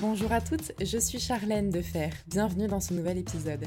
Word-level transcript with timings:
Bonjour 0.00 0.32
à 0.32 0.40
toutes, 0.40 0.72
je 0.80 0.96
suis 0.96 1.20
Charlène 1.20 1.68
de 1.68 1.82
Fer. 1.82 2.10
Bienvenue 2.26 2.66
dans 2.66 2.80
ce 2.80 2.94
nouvel 2.94 3.18
épisode. 3.18 3.66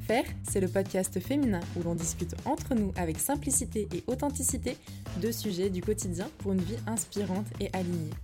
Faire, 0.00 0.24
c'est 0.42 0.60
le 0.60 0.68
podcast 0.68 1.20
féminin 1.20 1.60
où 1.76 1.82
l'on 1.82 1.94
discute 1.94 2.34
entre 2.46 2.74
nous 2.74 2.90
avec 2.96 3.18
simplicité 3.18 3.86
et 3.94 4.02
authenticité 4.06 4.78
de 5.20 5.30
sujets 5.30 5.68
du 5.68 5.82
quotidien 5.82 6.26
pour 6.38 6.54
une 6.54 6.62
vie 6.62 6.78
inspirante 6.86 7.48
et 7.60 7.68
alignée. 7.74 8.14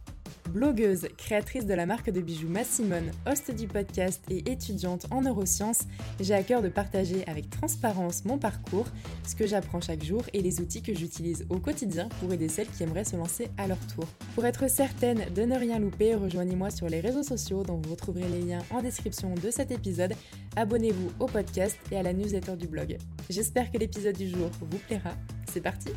Blogueuse, 0.50 1.08
créatrice 1.16 1.66
de 1.66 1.74
la 1.74 1.86
marque 1.86 2.10
de 2.10 2.20
bijoux 2.20 2.48
Massimone, 2.48 3.10
host 3.26 3.50
du 3.50 3.66
podcast 3.66 4.22
et 4.30 4.50
étudiante 4.50 5.06
en 5.10 5.22
neurosciences, 5.22 5.82
j'ai 6.20 6.34
à 6.34 6.42
cœur 6.42 6.62
de 6.62 6.68
partager 6.68 7.26
avec 7.26 7.50
transparence 7.50 8.24
mon 8.24 8.38
parcours, 8.38 8.86
ce 9.26 9.34
que 9.34 9.46
j'apprends 9.46 9.80
chaque 9.80 10.04
jour 10.04 10.22
et 10.32 10.42
les 10.42 10.60
outils 10.60 10.82
que 10.82 10.94
j'utilise 10.94 11.46
au 11.48 11.58
quotidien 11.58 12.08
pour 12.20 12.32
aider 12.32 12.48
celles 12.48 12.68
qui 12.68 12.82
aimeraient 12.82 13.04
se 13.04 13.16
lancer 13.16 13.48
à 13.58 13.66
leur 13.66 13.78
tour. 13.88 14.06
Pour 14.34 14.44
être 14.46 14.70
certaine 14.70 15.24
de 15.34 15.42
ne 15.42 15.58
rien 15.58 15.78
louper, 15.78 16.14
rejoignez-moi 16.14 16.70
sur 16.70 16.88
les 16.88 17.00
réseaux 17.00 17.22
sociaux 17.22 17.62
dont 17.62 17.80
vous 17.82 17.90
retrouverez 17.90 18.28
les 18.28 18.42
liens 18.42 18.62
en 18.70 18.82
description 18.82 19.34
de 19.34 19.50
cet 19.50 19.70
épisode. 19.70 20.14
Abonnez-vous 20.56 21.10
au 21.18 21.26
podcast 21.26 21.78
et 21.90 21.96
à 21.96 22.02
la 22.02 22.12
newsletter 22.12 22.56
du 22.56 22.68
blog. 22.68 22.98
J'espère 23.28 23.72
que 23.72 23.78
l'épisode 23.78 24.16
du 24.16 24.28
jour 24.28 24.50
vous 24.60 24.78
plaira. 24.78 25.12
C'est 25.52 25.62
parti 25.62 25.90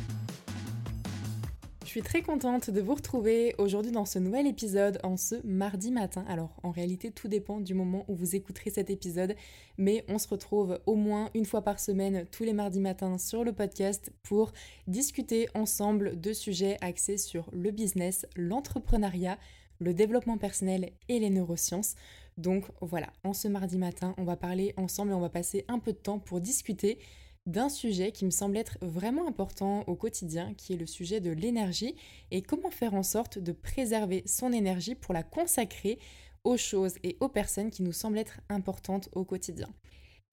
suis 1.98 2.04
très 2.04 2.22
contente 2.22 2.70
de 2.70 2.80
vous 2.80 2.94
retrouver 2.94 3.56
aujourd'hui 3.58 3.90
dans 3.90 4.04
ce 4.04 4.20
nouvel 4.20 4.46
épisode 4.46 5.00
en 5.02 5.16
ce 5.16 5.34
mardi 5.44 5.90
matin. 5.90 6.24
Alors 6.28 6.54
en 6.62 6.70
réalité 6.70 7.10
tout 7.10 7.26
dépend 7.26 7.58
du 7.58 7.74
moment 7.74 8.04
où 8.06 8.14
vous 8.14 8.36
écouterez 8.36 8.70
cet 8.70 8.88
épisode, 8.88 9.34
mais 9.78 10.04
on 10.06 10.18
se 10.18 10.28
retrouve 10.28 10.78
au 10.86 10.94
moins 10.94 11.28
une 11.34 11.44
fois 11.44 11.62
par 11.62 11.80
semaine 11.80 12.24
tous 12.30 12.44
les 12.44 12.52
mardis 12.52 12.78
matins 12.78 13.18
sur 13.18 13.42
le 13.42 13.52
podcast 13.52 14.12
pour 14.22 14.52
discuter 14.86 15.48
ensemble 15.54 16.20
de 16.20 16.32
sujets 16.32 16.76
axés 16.82 17.18
sur 17.18 17.50
le 17.52 17.72
business, 17.72 18.26
l'entrepreneuriat, 18.36 19.36
le 19.80 19.92
développement 19.92 20.38
personnel 20.38 20.92
et 21.08 21.18
les 21.18 21.30
neurosciences. 21.30 21.96
Donc 22.36 22.66
voilà, 22.80 23.08
en 23.24 23.32
ce 23.32 23.48
mardi 23.48 23.76
matin, 23.76 24.14
on 24.18 24.24
va 24.24 24.36
parler 24.36 24.72
ensemble 24.76 25.10
et 25.10 25.14
on 25.14 25.20
va 25.20 25.30
passer 25.30 25.64
un 25.66 25.80
peu 25.80 25.92
de 25.92 25.98
temps 25.98 26.20
pour 26.20 26.40
discuter 26.40 27.00
d'un 27.48 27.70
sujet 27.70 28.12
qui 28.12 28.26
me 28.26 28.30
semble 28.30 28.58
être 28.58 28.76
vraiment 28.82 29.26
important 29.26 29.82
au 29.86 29.96
quotidien, 29.96 30.52
qui 30.54 30.74
est 30.74 30.76
le 30.76 30.86
sujet 30.86 31.20
de 31.20 31.30
l'énergie 31.30 31.96
et 32.30 32.42
comment 32.42 32.70
faire 32.70 32.94
en 32.94 33.02
sorte 33.02 33.38
de 33.38 33.52
préserver 33.52 34.22
son 34.26 34.52
énergie 34.52 34.94
pour 34.94 35.14
la 35.14 35.22
consacrer 35.22 35.98
aux 36.44 36.58
choses 36.58 36.96
et 37.02 37.16
aux 37.20 37.28
personnes 37.28 37.70
qui 37.70 37.82
nous 37.82 37.92
semblent 37.92 38.18
être 38.18 38.40
importantes 38.50 39.08
au 39.12 39.24
quotidien. 39.24 39.68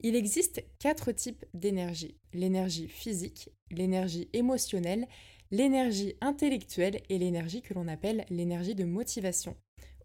Il 0.02 0.16
existe 0.16 0.63
quatre 0.77 1.13
types 1.13 1.45
d'énergie. 1.53 2.17
L'énergie 2.33 2.89
physique, 2.89 3.49
l'énergie 3.71 4.30
émotionnelle, 4.33 5.08
l'énergie 5.52 6.16
intellectuelle 6.19 7.02
et 7.08 7.17
l'énergie 7.17 7.61
que 7.61 7.73
l'on 7.73 7.88
appelle 7.88 8.25
l'énergie 8.30 8.75
de 8.75 8.83
motivation. 8.83 9.55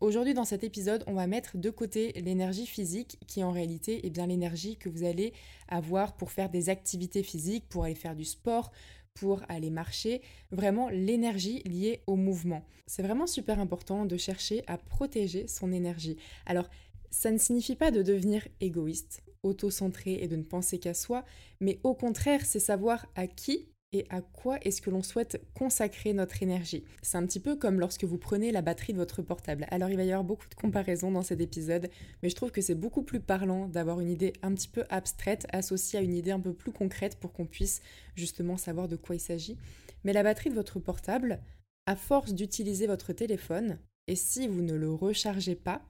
Aujourd'hui, 0.00 0.32
dans 0.32 0.46
cet 0.46 0.64
épisode, 0.64 1.04
on 1.06 1.12
va 1.12 1.26
mettre 1.26 1.58
de 1.58 1.68
côté 1.68 2.12
l'énergie 2.12 2.64
physique, 2.64 3.18
qui 3.26 3.44
en 3.44 3.50
réalité 3.50 4.06
est 4.06 4.10
bien 4.10 4.26
l'énergie 4.26 4.78
que 4.78 4.88
vous 4.88 5.04
allez 5.04 5.34
avoir 5.68 6.16
pour 6.16 6.32
faire 6.32 6.48
des 6.48 6.70
activités 6.70 7.22
physiques, 7.22 7.68
pour 7.68 7.84
aller 7.84 7.94
faire 7.94 8.16
du 8.16 8.24
sport, 8.24 8.72
pour 9.12 9.42
aller 9.50 9.68
marcher, 9.68 10.22
vraiment 10.52 10.88
l'énergie 10.88 11.62
liée 11.64 12.02
au 12.06 12.16
mouvement. 12.16 12.64
C'est 12.86 13.02
vraiment 13.02 13.26
super 13.26 13.60
important 13.60 14.06
de 14.06 14.16
chercher 14.16 14.64
à 14.68 14.78
protéger 14.78 15.46
son 15.46 15.70
énergie. 15.70 16.16
Alors, 16.46 16.70
ça 17.10 17.30
ne 17.30 17.36
signifie 17.36 17.76
pas 17.76 17.90
de 17.90 18.02
devenir 18.02 18.48
égoïste, 18.62 19.22
auto-centré 19.42 20.14
et 20.22 20.28
de 20.28 20.36
ne 20.36 20.44
penser 20.44 20.78
qu'à 20.78 20.94
soi, 20.94 21.26
mais 21.60 21.78
au 21.82 21.92
contraire, 21.92 22.46
c'est 22.46 22.58
savoir 22.58 23.04
à 23.16 23.26
qui 23.26 23.68
et 23.92 24.06
à 24.10 24.20
quoi 24.20 24.58
est-ce 24.62 24.80
que 24.80 24.90
l'on 24.90 25.02
souhaite 25.02 25.42
consacrer 25.54 26.12
notre 26.12 26.42
énergie? 26.42 26.84
C'est 27.02 27.18
un 27.18 27.26
petit 27.26 27.40
peu 27.40 27.56
comme 27.56 27.80
lorsque 27.80 28.04
vous 28.04 28.18
prenez 28.18 28.52
la 28.52 28.62
batterie 28.62 28.92
de 28.92 28.98
votre 28.98 29.22
portable. 29.22 29.66
Alors 29.70 29.90
il 29.90 29.96
va 29.96 30.04
y 30.04 30.12
avoir 30.12 30.24
beaucoup 30.24 30.48
de 30.48 30.54
comparaisons 30.54 31.10
dans 31.10 31.22
cet 31.22 31.40
épisode, 31.40 31.90
mais 32.22 32.28
je 32.28 32.36
trouve 32.36 32.52
que 32.52 32.60
c'est 32.60 32.74
beaucoup 32.74 33.02
plus 33.02 33.20
parlant 33.20 33.66
d'avoir 33.66 34.00
une 34.00 34.10
idée 34.10 34.32
un 34.42 34.54
petit 34.54 34.68
peu 34.68 34.84
abstraite 34.90 35.46
associée 35.52 35.98
à 35.98 36.02
une 36.02 36.14
idée 36.14 36.30
un 36.30 36.40
peu 36.40 36.52
plus 36.52 36.72
concrète 36.72 37.18
pour 37.18 37.32
qu'on 37.32 37.46
puisse 37.46 37.82
justement 38.14 38.56
savoir 38.56 38.86
de 38.86 38.96
quoi 38.96 39.16
il 39.16 39.20
s'agit. 39.20 39.58
Mais 40.04 40.12
la 40.12 40.22
batterie 40.22 40.50
de 40.50 40.54
votre 40.54 40.78
portable, 40.78 41.40
à 41.86 41.96
force 41.96 42.32
d'utiliser 42.32 42.86
votre 42.86 43.12
téléphone, 43.12 43.78
et 44.06 44.14
si 44.16 44.46
vous 44.46 44.62
ne 44.62 44.74
le 44.74 44.92
rechargez 44.92 45.56
pas, 45.56 45.82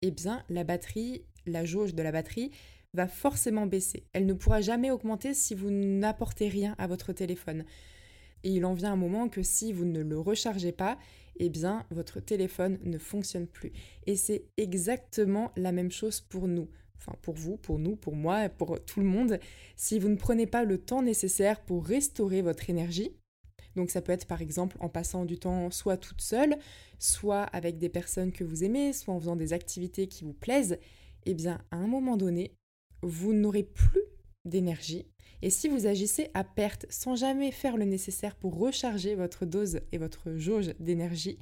eh 0.00 0.10
bien 0.10 0.42
la 0.48 0.64
batterie, 0.64 1.26
la 1.46 1.64
jauge 1.64 1.94
de 1.94 2.02
la 2.02 2.12
batterie 2.12 2.50
va 2.94 3.08
forcément 3.08 3.66
baisser. 3.66 4.06
Elle 4.12 4.26
ne 4.26 4.34
pourra 4.34 4.60
jamais 4.60 4.90
augmenter 4.90 5.34
si 5.34 5.54
vous 5.54 5.70
n'apportez 5.70 6.48
rien 6.48 6.74
à 6.78 6.86
votre 6.86 7.12
téléphone. 7.12 7.64
Et 8.44 8.50
il 8.50 8.64
en 8.64 8.74
vient 8.74 8.92
un 8.92 8.96
moment 8.96 9.28
que 9.28 9.42
si 9.42 9.72
vous 9.72 9.84
ne 9.84 10.00
le 10.00 10.18
rechargez 10.18 10.72
pas, 10.72 10.98
eh 11.36 11.48
bien 11.48 11.86
votre 11.90 12.20
téléphone 12.20 12.78
ne 12.84 12.98
fonctionne 12.98 13.46
plus. 13.46 13.72
Et 14.06 14.16
c'est 14.16 14.44
exactement 14.56 15.52
la 15.56 15.72
même 15.72 15.90
chose 15.90 16.20
pour 16.20 16.48
nous. 16.48 16.68
Enfin 16.98 17.16
pour 17.22 17.34
vous, 17.34 17.56
pour 17.56 17.78
nous, 17.78 17.96
pour 17.96 18.14
moi, 18.14 18.48
pour 18.48 18.78
tout 18.84 19.00
le 19.00 19.06
monde. 19.06 19.38
Si 19.76 19.98
vous 19.98 20.08
ne 20.08 20.16
prenez 20.16 20.46
pas 20.46 20.64
le 20.64 20.78
temps 20.78 21.02
nécessaire 21.02 21.60
pour 21.60 21.84
restaurer 21.84 22.42
votre 22.42 22.68
énergie, 22.70 23.16
donc 23.74 23.90
ça 23.90 24.02
peut 24.02 24.12
être 24.12 24.26
par 24.26 24.42
exemple 24.42 24.76
en 24.80 24.88
passant 24.88 25.24
du 25.24 25.38
temps 25.38 25.70
soit 25.70 25.96
toute 25.96 26.20
seule, 26.20 26.56
soit 26.98 27.42
avec 27.44 27.78
des 27.78 27.88
personnes 27.88 28.32
que 28.32 28.44
vous 28.44 28.64
aimez, 28.64 28.92
soit 28.92 29.14
en 29.14 29.18
faisant 29.18 29.36
des 29.36 29.52
activités 29.52 30.06
qui 30.06 30.24
vous 30.24 30.34
plaisent, 30.34 30.78
eh 31.24 31.34
bien 31.34 31.60
à 31.70 31.76
un 31.76 31.86
moment 31.86 32.16
donné, 32.16 32.54
vous 33.02 33.32
n'aurez 33.32 33.62
plus 33.62 34.02
d'énergie. 34.44 35.06
Et 35.42 35.50
si 35.50 35.68
vous 35.68 35.86
agissez 35.86 36.30
à 36.34 36.44
perte 36.44 36.86
sans 36.88 37.16
jamais 37.16 37.50
faire 37.50 37.76
le 37.76 37.84
nécessaire 37.84 38.36
pour 38.36 38.56
recharger 38.56 39.14
votre 39.14 39.44
dose 39.44 39.80
et 39.90 39.98
votre 39.98 40.36
jauge 40.36 40.72
d'énergie, 40.78 41.38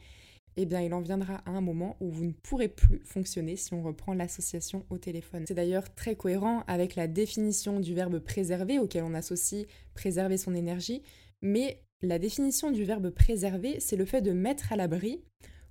eh 0.57 0.67
bien 0.67 0.81
il 0.81 0.93
en 0.95 1.01
viendra 1.01 1.37
à 1.47 1.51
un 1.51 1.61
moment 1.61 1.97
où 2.01 2.11
vous 2.11 2.25
ne 2.25 2.33
pourrez 2.33 2.69
plus 2.69 3.01
fonctionner 3.05 3.57
si 3.57 3.75
on 3.75 3.83
reprend 3.83 4.15
l'association 4.15 4.85
au 4.91 4.99
téléphone. 4.99 5.45
C'est 5.47 5.55
d'ailleurs 5.55 5.95
très 5.95 6.17
cohérent 6.17 6.65
avec 6.67 6.97
la 6.97 7.07
définition 7.07 7.79
du 7.79 7.95
verbe 7.95 8.19
préserver 8.19 8.79
auquel 8.79 9.05
on 9.05 9.15
associe 9.15 9.67
préserver 9.95 10.39
son 10.39 10.55
énergie, 10.55 11.03
mais 11.43 11.83
la 12.03 12.19
définition 12.19 12.71
du 12.71 12.85
verbe 12.85 13.11
préserver, 13.11 13.81
c'est 13.81 13.97
le 13.97 14.07
fait 14.07 14.23
de 14.23 14.33
mettre 14.33 14.73
à 14.73 14.77
l'abri 14.77 15.23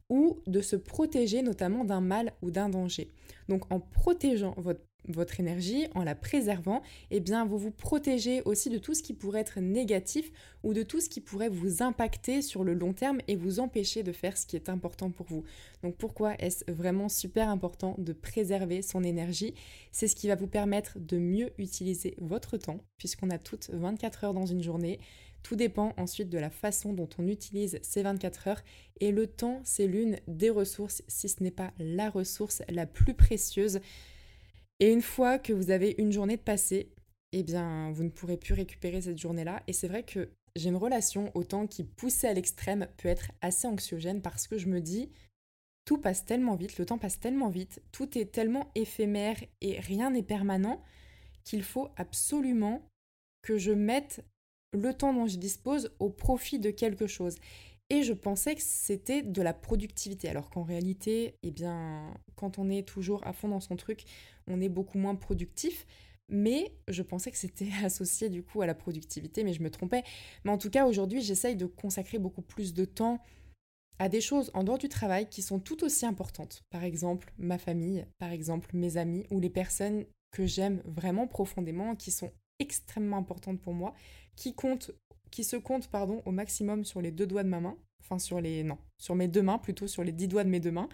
ou 0.10 0.40
de 0.48 0.62
se 0.62 0.76
protéger 0.76 1.42
notamment 1.42 1.86
d'un 1.86 2.02
mal 2.02 2.34
ou 2.42 2.52
d'un 2.52 2.70
danger. 2.70 3.12
Donc 3.48 3.72
en 3.72 3.80
protégeant 3.80 4.56
votre 5.08 5.40
énergie, 5.40 5.88
en 5.96 6.04
la 6.04 6.16
préservant, 6.16 6.82
eh 7.10 7.20
bien 7.20 7.46
vous 7.46 7.58
vous 7.58 7.72
protégez 7.72 8.42
aussi 8.44 8.70
de 8.70 8.78
tout 8.78 8.94
ce 8.94 9.02
qui 9.02 9.14
pourrait 9.14 9.42
être 9.42 9.60
négatif 9.60 10.32
ou 10.64 10.74
de 10.74 10.84
tout 10.84 11.00
ce 11.00 11.10
qui 11.10 11.22
pourrait 11.22 11.50
vous 11.50 11.82
impacter 11.82 12.42
sur 12.42 12.64
le 12.64 12.74
long 12.74 12.94
terme 12.94 13.20
et 13.28 13.36
vous 13.36 13.60
empêcher 13.60 14.04
de 14.04 14.12
faire 14.12 14.38
ce 14.38 14.46
qui 14.46 14.56
est 14.56 14.70
important 14.70 15.10
pour 15.10 15.26
vous. 15.28 15.44
Donc 15.84 15.96
pourquoi 15.96 16.36
est-ce 16.40 16.70
vraiment 16.70 17.10
super 17.10 17.50
important 17.50 17.96
de 17.98 18.14
préserver 18.14 18.82
son 18.82 19.04
énergie? 19.04 19.54
C'est 19.92 20.08
ce 20.08 20.16
qui 20.16 20.28
va 20.28 20.36
vous 20.36 20.48
permettre 20.48 21.00
de 21.00 21.18
mieux 21.18 21.52
utiliser 21.58 22.16
votre 22.20 22.58
temps 22.58 22.80
puisqu'on 22.98 23.30
a 23.30 23.38
toutes 23.38 23.70
24 23.72 24.26
heures 24.26 24.34
dans 24.34 24.46
une 24.46 24.62
journée. 24.62 25.00
Tout 25.44 25.56
dépend 25.56 25.94
ensuite 25.98 26.30
de 26.30 26.38
la 26.38 26.50
façon 26.50 26.94
dont 26.94 27.10
on 27.18 27.28
utilise 27.28 27.80
ces 27.82 28.04
24 28.04 28.48
heures 28.48 28.64
et 29.00 29.12
le 29.12 29.28
temps, 29.28 29.62
c'est 29.64 29.88
l'une 29.88 30.20
des 30.28 30.50
ressources, 30.50 31.02
si 31.08 31.30
ce 31.30 31.42
n'est 31.42 31.52
pas 31.52 31.72
la 31.80 32.10
ressource 32.10 32.62
la 32.70 32.86
plus 32.86 33.14
précieuse 33.14 33.80
et 34.80 34.92
une 34.92 35.02
fois 35.02 35.40
que 35.40 35.52
vous 35.52 35.72
avez 35.72 35.96
une 35.98 36.12
journée 36.12 36.38
de 36.38 36.42
passé, 36.42 36.94
eh 37.34 37.44
bien, 37.44 37.92
vous 37.92 38.04
ne 38.04 38.10
pourrez 38.10 38.38
plus 38.38 38.54
récupérer 38.54 39.02
cette 39.02 39.20
journée-là. 39.20 39.62
Et 39.68 39.74
c'est 39.74 39.90
vrai 39.90 40.04
que 40.04 40.30
j'ai 40.56 40.70
une 40.70 40.78
relation 40.78 41.32
au 41.36 41.44
temps 41.44 41.68
qui, 41.68 41.84
poussée 41.84 42.28
à 42.28 42.34
l'extrême, 42.34 42.88
peut 42.98 43.10
être 43.10 43.32
assez 43.42 43.68
anxiogène 43.68 44.22
parce 44.22 44.48
que 44.48 44.58
je 44.58 44.68
me 44.68 44.80
dis, 44.80 45.12
tout 45.86 45.98
passe 45.98 46.26
tellement 46.26 46.56
vite, 46.56 46.78
le 46.78 46.86
temps 46.86 46.98
passe 46.98 47.20
tellement 47.20 47.50
vite, 47.50 47.82
tout 47.92 48.18
est 48.18 48.32
tellement 48.32 48.72
éphémère 48.76 49.38
et 49.62 49.80
rien 49.80 50.12
n'est 50.12 50.24
permanent 50.24 50.82
qu'il 51.44 51.64
faut 51.64 51.90
absolument 51.98 52.82
que 53.42 53.58
je 53.58 53.72
mette 53.72 54.24
le 54.72 54.94
temps 54.94 55.14
dont 55.14 55.28
je 55.28 55.38
dispose 55.38 55.92
au 56.00 56.10
profit 56.10 56.60
de 56.60 56.72
quelque 56.72 57.08
chose. 57.08 57.36
Et 57.90 58.04
je 58.04 58.14
pensais 58.14 58.54
que 58.54 58.62
c'était 58.62 59.24
de 59.24 59.42
la 59.42 59.54
productivité, 59.54 60.30
alors 60.30 60.52
qu'en 60.52 60.64
réalité, 60.64 61.36
eh 61.42 61.50
bien, 61.50 62.14
quand 62.36 62.60
on 62.60 62.70
est 62.70 62.88
toujours 62.88 63.26
à 63.26 63.34
fond 63.34 63.48
dans 63.48 63.60
son 63.60 63.76
truc, 63.76 64.04
on 64.48 64.62
est 64.62 64.70
beaucoup 64.70 65.00
moins 65.00 65.16
productif. 65.16 65.88
Mais 66.32 66.76
je 66.88 67.02
pensais 67.02 67.32
que 67.32 67.38
c'était 67.38 67.70
associé 67.84 68.30
du 68.30 68.44
coup 68.44 68.62
à 68.62 68.68
la 68.68 68.76
productivité, 68.76 69.44
mais 69.44 69.54
je 69.54 69.64
me 69.64 69.72
trompais. 69.72 70.04
Mais 70.44 70.52
en 70.52 70.60
tout 70.60 70.70
cas, 70.70 70.86
aujourd'hui, 70.86 71.22
j'essaye 71.22 71.56
de 71.56 71.66
consacrer 71.66 72.20
beaucoup 72.20 72.44
plus 72.44 72.76
de 72.76 72.86
temps 72.86 73.20
à 73.98 74.08
des 74.08 74.22
choses 74.22 74.52
en 74.54 74.64
dehors 74.64 74.78
du 74.78 74.88
travail 74.88 75.28
qui 75.28 75.42
sont 75.42 75.60
tout 75.60 75.84
aussi 75.84 76.06
importantes. 76.06 76.64
Par 76.70 76.84
exemple, 76.84 77.34
ma 77.38 77.58
famille, 77.58 78.06
par 78.20 78.32
exemple, 78.32 78.70
mes 78.74 78.98
amis 78.98 79.26
ou 79.32 79.40
les 79.40 79.50
personnes 79.50 80.06
que 80.32 80.46
j'aime 80.46 80.82
vraiment 80.86 81.28
profondément, 81.28 81.96
qui 81.96 82.12
sont 82.12 82.32
extrêmement 82.60 83.18
importantes 83.18 83.60
pour 83.60 83.74
moi, 83.74 83.94
qui 84.36 84.54
comptent 84.54 84.92
qui 85.32 85.44
se 85.44 85.56
compte 85.56 85.88
pardon, 85.88 86.22
au 86.26 86.32
maximum 86.32 86.84
sur 86.86 87.02
les 87.02 87.12
deux 87.12 87.28
doigts 87.28 87.44
de 87.44 87.50
ma 87.50 87.60
main. 87.60 87.78
Enfin, 88.02 88.20
sur 88.20 88.42
les. 88.42 88.64
Non, 88.64 88.78
sur 88.98 89.16
mes 89.16 89.28
deux 89.28 89.42
mains, 89.42 89.58
plutôt 89.58 89.88
sur 89.88 90.04
les 90.04 90.12
dix 90.12 90.28
doigts 90.28 90.44
de 90.44 90.50
mes 90.50 90.60
deux 90.60 90.72
mains. 90.72 90.90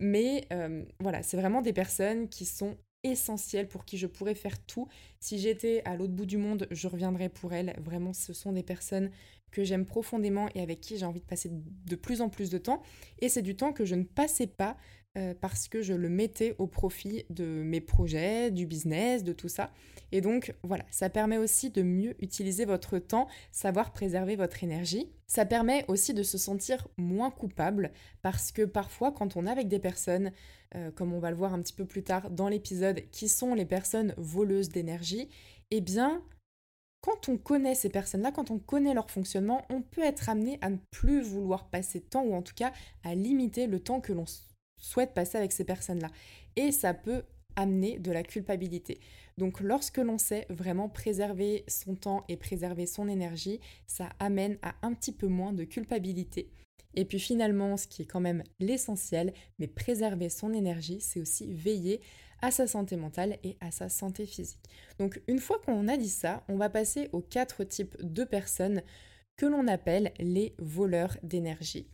Mais 0.00 0.46
euh, 0.52 0.84
voilà, 1.00 1.22
c'est 1.22 1.36
vraiment 1.36 1.62
des 1.62 1.72
personnes 1.72 2.28
qui 2.28 2.44
sont 2.44 2.76
essentielles 3.02 3.68
pour 3.68 3.84
qui 3.84 3.98
je 3.98 4.06
pourrais 4.06 4.34
faire 4.34 4.58
tout. 4.66 4.88
Si 5.20 5.38
j'étais 5.38 5.82
à 5.84 5.96
l'autre 5.96 6.12
bout 6.12 6.26
du 6.26 6.38
monde, 6.38 6.66
je 6.70 6.88
reviendrais 6.88 7.28
pour 7.28 7.52
elles. 7.52 7.76
Vraiment, 7.78 8.12
ce 8.12 8.32
sont 8.32 8.52
des 8.52 8.64
personnes 8.64 9.10
que 9.56 9.64
j'aime 9.64 9.86
profondément 9.86 10.50
et 10.54 10.60
avec 10.60 10.82
qui 10.82 10.98
j'ai 10.98 11.06
envie 11.06 11.22
de 11.22 11.24
passer 11.24 11.48
de 11.50 11.96
plus 11.96 12.20
en 12.20 12.28
plus 12.28 12.50
de 12.50 12.58
temps. 12.58 12.82
Et 13.20 13.30
c'est 13.30 13.40
du 13.40 13.56
temps 13.56 13.72
que 13.72 13.86
je 13.86 13.94
ne 13.94 14.04
passais 14.04 14.46
pas 14.46 14.76
euh, 15.16 15.32
parce 15.40 15.66
que 15.66 15.80
je 15.80 15.94
le 15.94 16.10
mettais 16.10 16.54
au 16.58 16.66
profit 16.66 17.24
de 17.30 17.46
mes 17.46 17.80
projets, 17.80 18.50
du 18.50 18.66
business, 18.66 19.24
de 19.24 19.32
tout 19.32 19.48
ça. 19.48 19.70
Et 20.12 20.20
donc 20.20 20.54
voilà, 20.62 20.84
ça 20.90 21.08
permet 21.08 21.38
aussi 21.38 21.70
de 21.70 21.80
mieux 21.80 22.22
utiliser 22.22 22.66
votre 22.66 22.98
temps, 22.98 23.28
savoir 23.50 23.92
préserver 23.92 24.36
votre 24.36 24.62
énergie. 24.62 25.10
Ça 25.26 25.46
permet 25.46 25.86
aussi 25.88 26.12
de 26.12 26.22
se 26.22 26.36
sentir 26.36 26.86
moins 26.98 27.30
coupable 27.30 27.92
parce 28.20 28.52
que 28.52 28.62
parfois 28.62 29.10
quand 29.10 29.38
on 29.38 29.46
est 29.46 29.50
avec 29.50 29.68
des 29.68 29.78
personnes, 29.78 30.32
euh, 30.74 30.90
comme 30.90 31.14
on 31.14 31.18
va 31.18 31.30
le 31.30 31.36
voir 31.38 31.54
un 31.54 31.62
petit 31.62 31.72
peu 31.72 31.86
plus 31.86 32.02
tard 32.02 32.30
dans 32.30 32.50
l'épisode, 32.50 33.00
qui 33.10 33.30
sont 33.30 33.54
les 33.54 33.64
personnes 33.64 34.12
voleuses 34.18 34.68
d'énergie, 34.68 35.30
eh 35.70 35.80
bien 35.80 36.22
quand 37.06 37.28
on 37.28 37.36
connaît 37.36 37.76
ces 37.76 37.88
personnes-là, 37.88 38.32
quand 38.32 38.50
on 38.50 38.58
connaît 38.58 38.92
leur 38.92 39.12
fonctionnement, 39.12 39.64
on 39.70 39.80
peut 39.80 40.02
être 40.02 40.28
amené 40.28 40.58
à 40.60 40.70
ne 40.70 40.78
plus 40.90 41.22
vouloir 41.22 41.70
passer 41.70 42.00
de 42.00 42.04
temps 42.04 42.24
ou 42.24 42.34
en 42.34 42.42
tout 42.42 42.54
cas 42.54 42.72
à 43.04 43.14
limiter 43.14 43.68
le 43.68 43.78
temps 43.78 44.00
que 44.00 44.12
l'on 44.12 44.24
souhaite 44.76 45.14
passer 45.14 45.38
avec 45.38 45.52
ces 45.52 45.62
personnes-là. 45.62 46.10
Et 46.56 46.72
ça 46.72 46.94
peut 46.94 47.22
amener 47.54 48.00
de 48.00 48.10
la 48.10 48.24
culpabilité. 48.24 48.98
Donc 49.38 49.60
lorsque 49.60 49.98
l'on 49.98 50.18
sait 50.18 50.46
vraiment 50.50 50.88
préserver 50.88 51.64
son 51.68 51.94
temps 51.94 52.24
et 52.28 52.36
préserver 52.36 52.86
son 52.86 53.06
énergie, 53.08 53.60
ça 53.86 54.08
amène 54.18 54.58
à 54.62 54.74
un 54.82 54.92
petit 54.92 55.12
peu 55.12 55.28
moins 55.28 55.52
de 55.52 55.62
culpabilité. 55.62 56.50
Et 56.94 57.04
puis 57.04 57.20
finalement, 57.20 57.76
ce 57.76 57.86
qui 57.86 58.02
est 58.02 58.06
quand 58.06 58.20
même 58.20 58.42
l'essentiel, 58.58 59.32
mais 59.60 59.68
préserver 59.68 60.28
son 60.28 60.52
énergie, 60.52 61.00
c'est 61.00 61.20
aussi 61.20 61.52
veiller 61.52 62.00
à 62.46 62.52
sa 62.52 62.68
santé 62.68 62.94
mentale 62.94 63.38
et 63.42 63.56
à 63.60 63.72
sa 63.72 63.88
santé 63.88 64.24
physique. 64.24 64.62
Donc 65.00 65.20
une 65.26 65.40
fois 65.40 65.58
qu'on 65.58 65.88
a 65.88 65.96
dit 65.96 66.08
ça, 66.08 66.44
on 66.48 66.56
va 66.56 66.70
passer 66.70 67.08
aux 67.12 67.20
quatre 67.20 67.64
types 67.64 67.96
de 68.00 68.22
personnes 68.22 68.82
que 69.36 69.46
l'on 69.46 69.66
appelle 69.66 70.12
les 70.20 70.54
voleurs 70.58 71.16
d'énergie. 71.24 71.88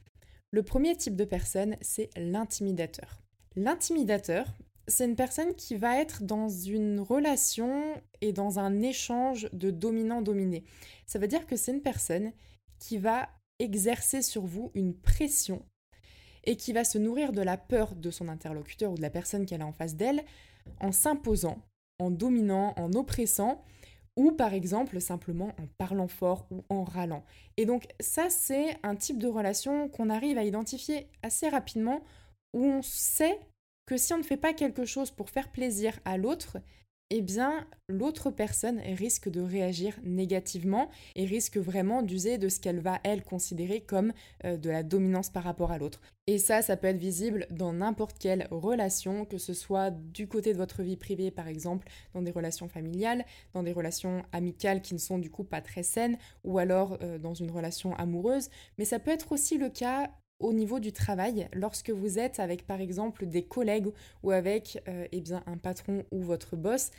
Le 0.50 0.62
premier 0.62 0.94
type 0.94 1.16
de 1.16 1.24
personne, 1.24 1.76
c'est 1.80 2.10
l'intimidateur. 2.18 3.22
L'intimidateur, 3.56 4.46
c'est 4.88 5.06
une 5.06 5.16
personne 5.16 5.54
qui 5.54 5.74
va 5.74 5.98
être 5.98 6.22
dans 6.22 6.50
une 6.50 7.00
relation 7.00 7.82
et 8.20 8.34
dans 8.34 8.58
un 8.58 8.82
échange 8.82 9.48
de 9.54 9.70
dominant-dominé. 9.70 10.64
Ça 11.06 11.18
veut 11.18 11.28
dire 11.28 11.46
que 11.46 11.56
c'est 11.56 11.72
une 11.72 11.80
personne 11.80 12.30
qui 12.78 12.98
va 12.98 13.30
exercer 13.58 14.20
sur 14.20 14.44
vous 14.44 14.70
une 14.74 14.94
pression 14.94 15.64
et 16.44 16.56
qui 16.56 16.72
va 16.72 16.84
se 16.84 16.98
nourrir 16.98 17.32
de 17.32 17.42
la 17.42 17.56
peur 17.56 17.94
de 17.94 18.10
son 18.10 18.28
interlocuteur 18.28 18.92
ou 18.92 18.96
de 18.96 19.02
la 19.02 19.10
personne 19.10 19.46
qu'elle 19.46 19.62
a 19.62 19.66
en 19.66 19.72
face 19.72 19.96
d'elle 19.96 20.22
en 20.80 20.92
s'imposant, 20.92 21.58
en 21.98 22.10
dominant, 22.10 22.74
en 22.76 22.92
oppressant 22.92 23.64
ou 24.16 24.32
par 24.32 24.52
exemple 24.52 25.00
simplement 25.00 25.48
en 25.58 25.66
parlant 25.78 26.08
fort 26.08 26.46
ou 26.50 26.62
en 26.68 26.84
râlant. 26.84 27.24
Et 27.56 27.64
donc 27.64 27.86
ça 28.00 28.28
c'est 28.28 28.76
un 28.82 28.96
type 28.96 29.18
de 29.18 29.28
relation 29.28 29.88
qu'on 29.88 30.10
arrive 30.10 30.38
à 30.38 30.44
identifier 30.44 31.08
assez 31.22 31.48
rapidement 31.48 32.02
où 32.52 32.64
on 32.64 32.82
sait 32.82 33.38
que 33.86 33.96
si 33.96 34.12
on 34.12 34.18
ne 34.18 34.22
fait 34.22 34.36
pas 34.36 34.52
quelque 34.52 34.84
chose 34.84 35.10
pour 35.10 35.30
faire 35.30 35.50
plaisir 35.50 35.98
à 36.04 36.16
l'autre, 36.16 36.58
eh 37.14 37.20
bien 37.20 37.66
l'autre 37.88 38.30
personne 38.30 38.78
risque 38.78 39.28
de 39.28 39.42
réagir 39.42 39.98
négativement 40.02 40.88
et 41.14 41.26
risque 41.26 41.58
vraiment 41.58 42.00
d'user 42.00 42.38
de 42.38 42.48
ce 42.48 42.58
qu'elle 42.58 42.80
va, 42.80 43.00
elle, 43.04 43.22
considérer 43.22 43.82
comme 43.82 44.14
euh, 44.46 44.56
de 44.56 44.70
la 44.70 44.82
dominance 44.82 45.28
par 45.28 45.44
rapport 45.44 45.72
à 45.72 45.78
l'autre. 45.78 46.00
Et 46.26 46.38
ça, 46.38 46.62
ça 46.62 46.78
peut 46.78 46.86
être 46.86 46.96
visible 46.96 47.46
dans 47.50 47.74
n'importe 47.74 48.18
quelle 48.18 48.48
relation, 48.50 49.26
que 49.26 49.36
ce 49.36 49.52
soit 49.52 49.90
du 49.90 50.26
côté 50.26 50.54
de 50.54 50.58
votre 50.58 50.82
vie 50.82 50.96
privée, 50.96 51.30
par 51.30 51.48
exemple, 51.48 51.86
dans 52.14 52.22
des 52.22 52.30
relations 52.30 52.68
familiales, 52.68 53.26
dans 53.52 53.62
des 53.62 53.72
relations 53.72 54.22
amicales 54.32 54.80
qui 54.80 54.94
ne 54.94 54.98
sont 54.98 55.18
du 55.18 55.30
coup 55.30 55.44
pas 55.44 55.60
très 55.60 55.82
saines, 55.82 56.16
ou 56.44 56.58
alors 56.58 56.96
euh, 57.02 57.18
dans 57.18 57.34
une 57.34 57.50
relation 57.50 57.94
amoureuse. 57.96 58.48
Mais 58.78 58.86
ça 58.86 58.98
peut 58.98 59.10
être 59.10 59.32
aussi 59.32 59.58
le 59.58 59.68
cas 59.68 60.10
au 60.42 60.52
niveau 60.52 60.80
du 60.80 60.92
travail, 60.92 61.48
lorsque 61.52 61.90
vous 61.90 62.18
êtes 62.18 62.40
avec 62.40 62.66
par 62.66 62.80
exemple 62.80 63.26
des 63.26 63.44
collègues 63.44 63.88
ou 64.22 64.30
avec 64.30 64.82
euh, 64.88 65.06
eh 65.12 65.22
un 65.46 65.56
patron 65.56 66.04
ou 66.10 66.20
votre 66.20 66.56
boss 66.56 66.90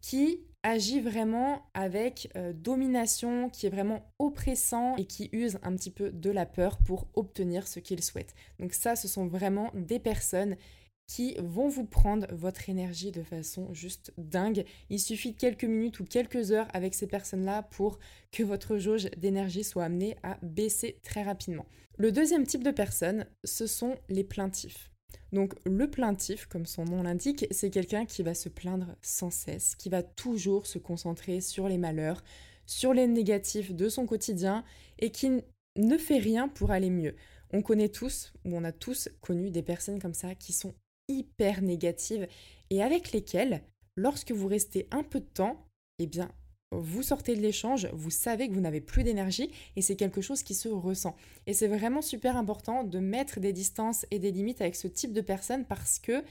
qui 0.00 0.40
agit 0.62 1.00
vraiment 1.00 1.62
avec 1.74 2.30
euh, 2.36 2.52
domination, 2.52 3.50
qui 3.50 3.66
est 3.66 3.70
vraiment 3.70 4.10
oppressant 4.18 4.96
et 4.96 5.04
qui 5.04 5.28
use 5.32 5.58
un 5.62 5.74
petit 5.76 5.90
peu 5.90 6.10
de 6.10 6.30
la 6.30 6.46
peur 6.46 6.78
pour 6.78 7.06
obtenir 7.14 7.66
ce 7.66 7.80
qu'il 7.80 8.02
souhaite. 8.02 8.34
Donc 8.58 8.72
ça, 8.72 8.96
ce 8.96 9.08
sont 9.08 9.26
vraiment 9.26 9.70
des 9.74 9.98
personnes 9.98 10.56
qui 11.06 11.36
vont 11.38 11.68
vous 11.68 11.84
prendre 11.84 12.26
votre 12.32 12.68
énergie 12.68 13.12
de 13.12 13.22
façon 13.22 13.72
juste 13.72 14.12
dingue. 14.16 14.64
Il 14.90 14.98
suffit 14.98 15.32
de 15.32 15.36
quelques 15.36 15.64
minutes 15.64 16.00
ou 16.00 16.04
quelques 16.04 16.50
heures 16.50 16.68
avec 16.72 16.94
ces 16.94 17.06
personnes-là 17.06 17.62
pour 17.62 17.98
que 18.32 18.42
votre 18.42 18.78
jauge 18.78 19.10
d'énergie 19.16 19.64
soit 19.64 19.84
amenée 19.84 20.16
à 20.22 20.38
baisser 20.42 20.98
très 21.02 21.22
rapidement. 21.22 21.66
Le 21.96 22.10
deuxième 22.10 22.46
type 22.46 22.64
de 22.64 22.70
personnes, 22.70 23.26
ce 23.44 23.66
sont 23.66 23.96
les 24.08 24.24
plaintifs. 24.24 24.90
Donc 25.32 25.54
le 25.64 25.90
plaintif, 25.90 26.46
comme 26.46 26.66
son 26.66 26.84
nom 26.84 27.02
l'indique, 27.02 27.46
c'est 27.50 27.70
quelqu'un 27.70 28.06
qui 28.06 28.22
va 28.22 28.34
se 28.34 28.48
plaindre 28.48 28.96
sans 29.02 29.30
cesse, 29.30 29.74
qui 29.74 29.88
va 29.88 30.02
toujours 30.02 30.66
se 30.66 30.78
concentrer 30.78 31.40
sur 31.40 31.68
les 31.68 31.78
malheurs, 31.78 32.22
sur 32.66 32.94
les 32.94 33.06
négatifs 33.06 33.72
de 33.72 33.88
son 33.88 34.06
quotidien 34.06 34.64
et 34.98 35.10
qui 35.10 35.42
ne 35.76 35.98
fait 35.98 36.18
rien 36.18 36.48
pour 36.48 36.70
aller 36.70 36.90
mieux. 36.90 37.14
On 37.52 37.62
connaît 37.62 37.88
tous, 37.88 38.32
ou 38.44 38.56
on 38.56 38.64
a 38.64 38.72
tous 38.72 39.08
connu 39.20 39.50
des 39.50 39.62
personnes 39.62 40.00
comme 40.00 40.14
ça 40.14 40.34
qui 40.34 40.52
sont 40.52 40.74
hyper 41.08 41.62
négatives 41.62 42.26
et 42.70 42.82
avec 42.82 43.12
lesquelles, 43.12 43.62
lorsque 43.96 44.32
vous 44.32 44.48
restez 44.48 44.88
un 44.90 45.02
peu 45.02 45.20
de 45.20 45.26
temps, 45.26 45.66
eh 45.98 46.06
bien, 46.06 46.30
vous 46.70 47.02
sortez 47.02 47.36
de 47.36 47.40
l'échange, 47.40 47.88
vous 47.92 48.10
savez 48.10 48.48
que 48.48 48.54
vous 48.54 48.60
n'avez 48.60 48.80
plus 48.80 49.04
d'énergie 49.04 49.50
et 49.76 49.82
c'est 49.82 49.96
quelque 49.96 50.20
chose 50.20 50.42
qui 50.42 50.54
se 50.54 50.68
ressent. 50.68 51.14
Et 51.46 51.54
c'est 51.54 51.68
vraiment 51.68 52.02
super 52.02 52.36
important 52.36 52.84
de 52.84 52.98
mettre 52.98 53.40
des 53.40 53.52
distances 53.52 54.06
et 54.10 54.18
des 54.18 54.32
limites 54.32 54.60
avec 54.60 54.74
ce 54.74 54.88
type 54.88 55.12
de 55.12 55.20
personnes 55.20 55.64
parce 55.64 55.98
que 55.98 56.24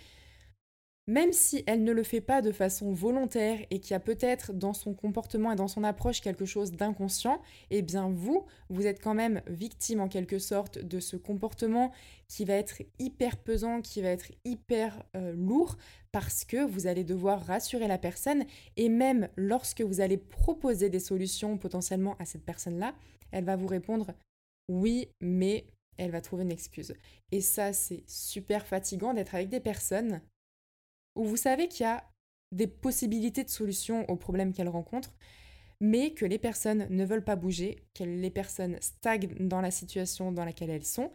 même 1.07 1.33
si 1.33 1.63
elle 1.67 1.83
ne 1.83 1.91
le 1.91 2.03
fait 2.03 2.21
pas 2.21 2.41
de 2.41 2.51
façon 2.51 2.93
volontaire 2.93 3.59
et 3.69 3.79
qu'il 3.79 3.91
y 3.91 3.95
a 3.95 3.99
peut-être 3.99 4.53
dans 4.53 4.73
son 4.73 4.93
comportement 4.93 5.51
et 5.51 5.55
dans 5.55 5.67
son 5.67 5.83
approche 5.83 6.21
quelque 6.21 6.45
chose 6.45 6.71
d'inconscient, 6.71 7.41
eh 7.71 7.81
bien 7.81 8.09
vous, 8.09 8.45
vous 8.69 8.85
êtes 8.85 9.01
quand 9.01 9.13
même 9.13 9.41
victime 9.47 9.99
en 9.99 10.07
quelque 10.07 10.39
sorte 10.39 10.79
de 10.79 10.99
ce 11.01 11.17
comportement 11.17 11.91
qui 12.29 12.45
va 12.45 12.53
être 12.53 12.81
hyper 12.99 13.37
pesant, 13.37 13.81
qui 13.81 14.01
va 14.01 14.09
être 14.09 14.31
hyper 14.45 15.03
euh, 15.15 15.33
lourd 15.33 15.77
parce 16.13 16.45
que 16.45 16.65
vous 16.65 16.87
allez 16.87 17.03
devoir 17.03 17.45
rassurer 17.45 17.87
la 17.87 17.97
personne 17.97 18.45
et 18.77 18.87
même 18.87 19.27
lorsque 19.35 19.81
vous 19.81 19.99
allez 19.99 20.17
proposer 20.17 20.89
des 20.89 20.99
solutions 20.99 21.57
potentiellement 21.57 22.15
à 22.19 22.25
cette 22.25 22.45
personne-là, 22.45 22.95
elle 23.31 23.43
va 23.43 23.57
vous 23.57 23.67
répondre 23.67 24.13
oui, 24.69 25.09
mais 25.19 25.65
elle 25.97 26.11
va 26.11 26.21
trouver 26.21 26.43
une 26.43 26.51
excuse. 26.51 26.93
Et 27.31 27.41
ça, 27.41 27.73
c'est 27.73 28.03
super 28.07 28.65
fatigant 28.65 29.13
d'être 29.13 29.35
avec 29.35 29.49
des 29.49 29.59
personnes 29.59 30.21
où 31.15 31.25
vous 31.25 31.37
savez 31.37 31.67
qu'il 31.67 31.85
y 31.85 31.89
a 31.89 32.03
des 32.51 32.67
possibilités 32.67 33.43
de 33.43 33.49
solutions 33.49 34.09
aux 34.09 34.15
problèmes 34.15 34.53
qu'elles 34.53 34.69
rencontrent, 34.69 35.15
mais 35.79 36.13
que 36.13 36.25
les 36.25 36.37
personnes 36.37 36.87
ne 36.89 37.05
veulent 37.05 37.23
pas 37.23 37.35
bouger, 37.35 37.83
que 37.93 38.03
les 38.03 38.29
personnes 38.29 38.77
stagnent 38.79 39.33
dans 39.39 39.61
la 39.61 39.71
situation 39.71 40.31
dans 40.31 40.45
laquelle 40.45 40.69
elles 40.69 40.85
sont, 40.85 41.11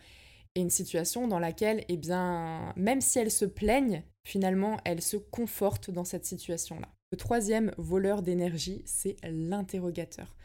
et 0.54 0.60
une 0.60 0.70
situation 0.70 1.28
dans 1.28 1.38
laquelle, 1.38 1.84
eh 1.88 1.96
bien, 1.96 2.72
même 2.76 3.00
si 3.00 3.18
elles 3.18 3.30
se 3.30 3.44
plaignent, 3.44 4.02
finalement, 4.24 4.78
elles 4.84 5.02
se 5.02 5.16
confortent 5.16 5.90
dans 5.90 6.04
cette 6.04 6.26
situation-là. 6.26 6.88
Le 7.12 7.16
troisième 7.16 7.72
voleur 7.78 8.22
d'énergie, 8.22 8.82
c'est 8.84 9.16
l'interrogateur. 9.22 10.36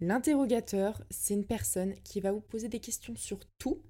L'interrogateur, 0.00 1.02
c'est 1.10 1.34
une 1.34 1.46
personne 1.46 1.94
qui 2.04 2.20
va 2.20 2.32
vous 2.32 2.40
poser 2.40 2.68
des 2.68 2.80
questions 2.80 3.16
sur 3.16 3.40
tout 3.58 3.82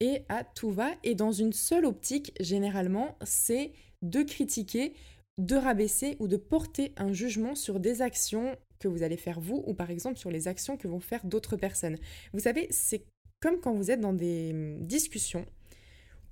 et 0.00 0.24
à 0.28 0.44
tout 0.44 0.70
va, 0.70 0.90
et 1.04 1.14
dans 1.14 1.32
une 1.32 1.52
seule 1.52 1.86
optique, 1.86 2.32
généralement, 2.40 3.16
c'est 3.22 3.72
de 4.02 4.22
critiquer, 4.22 4.94
de 5.38 5.56
rabaisser 5.56 6.16
ou 6.18 6.28
de 6.28 6.36
porter 6.36 6.92
un 6.96 7.12
jugement 7.12 7.54
sur 7.54 7.80
des 7.80 8.02
actions 8.02 8.56
que 8.78 8.88
vous 8.88 9.02
allez 9.02 9.16
faire 9.16 9.40
vous 9.40 9.62
ou 9.66 9.74
par 9.74 9.90
exemple 9.90 10.18
sur 10.18 10.30
les 10.30 10.48
actions 10.48 10.76
que 10.76 10.88
vont 10.88 11.00
faire 11.00 11.24
d'autres 11.24 11.56
personnes. 11.56 11.96
Vous 12.32 12.40
savez, 12.40 12.66
c'est 12.70 13.04
comme 13.40 13.60
quand 13.60 13.74
vous 13.74 13.90
êtes 13.90 14.00
dans 14.00 14.12
des 14.12 14.50
hum, 14.52 14.86
discussions 14.86 15.46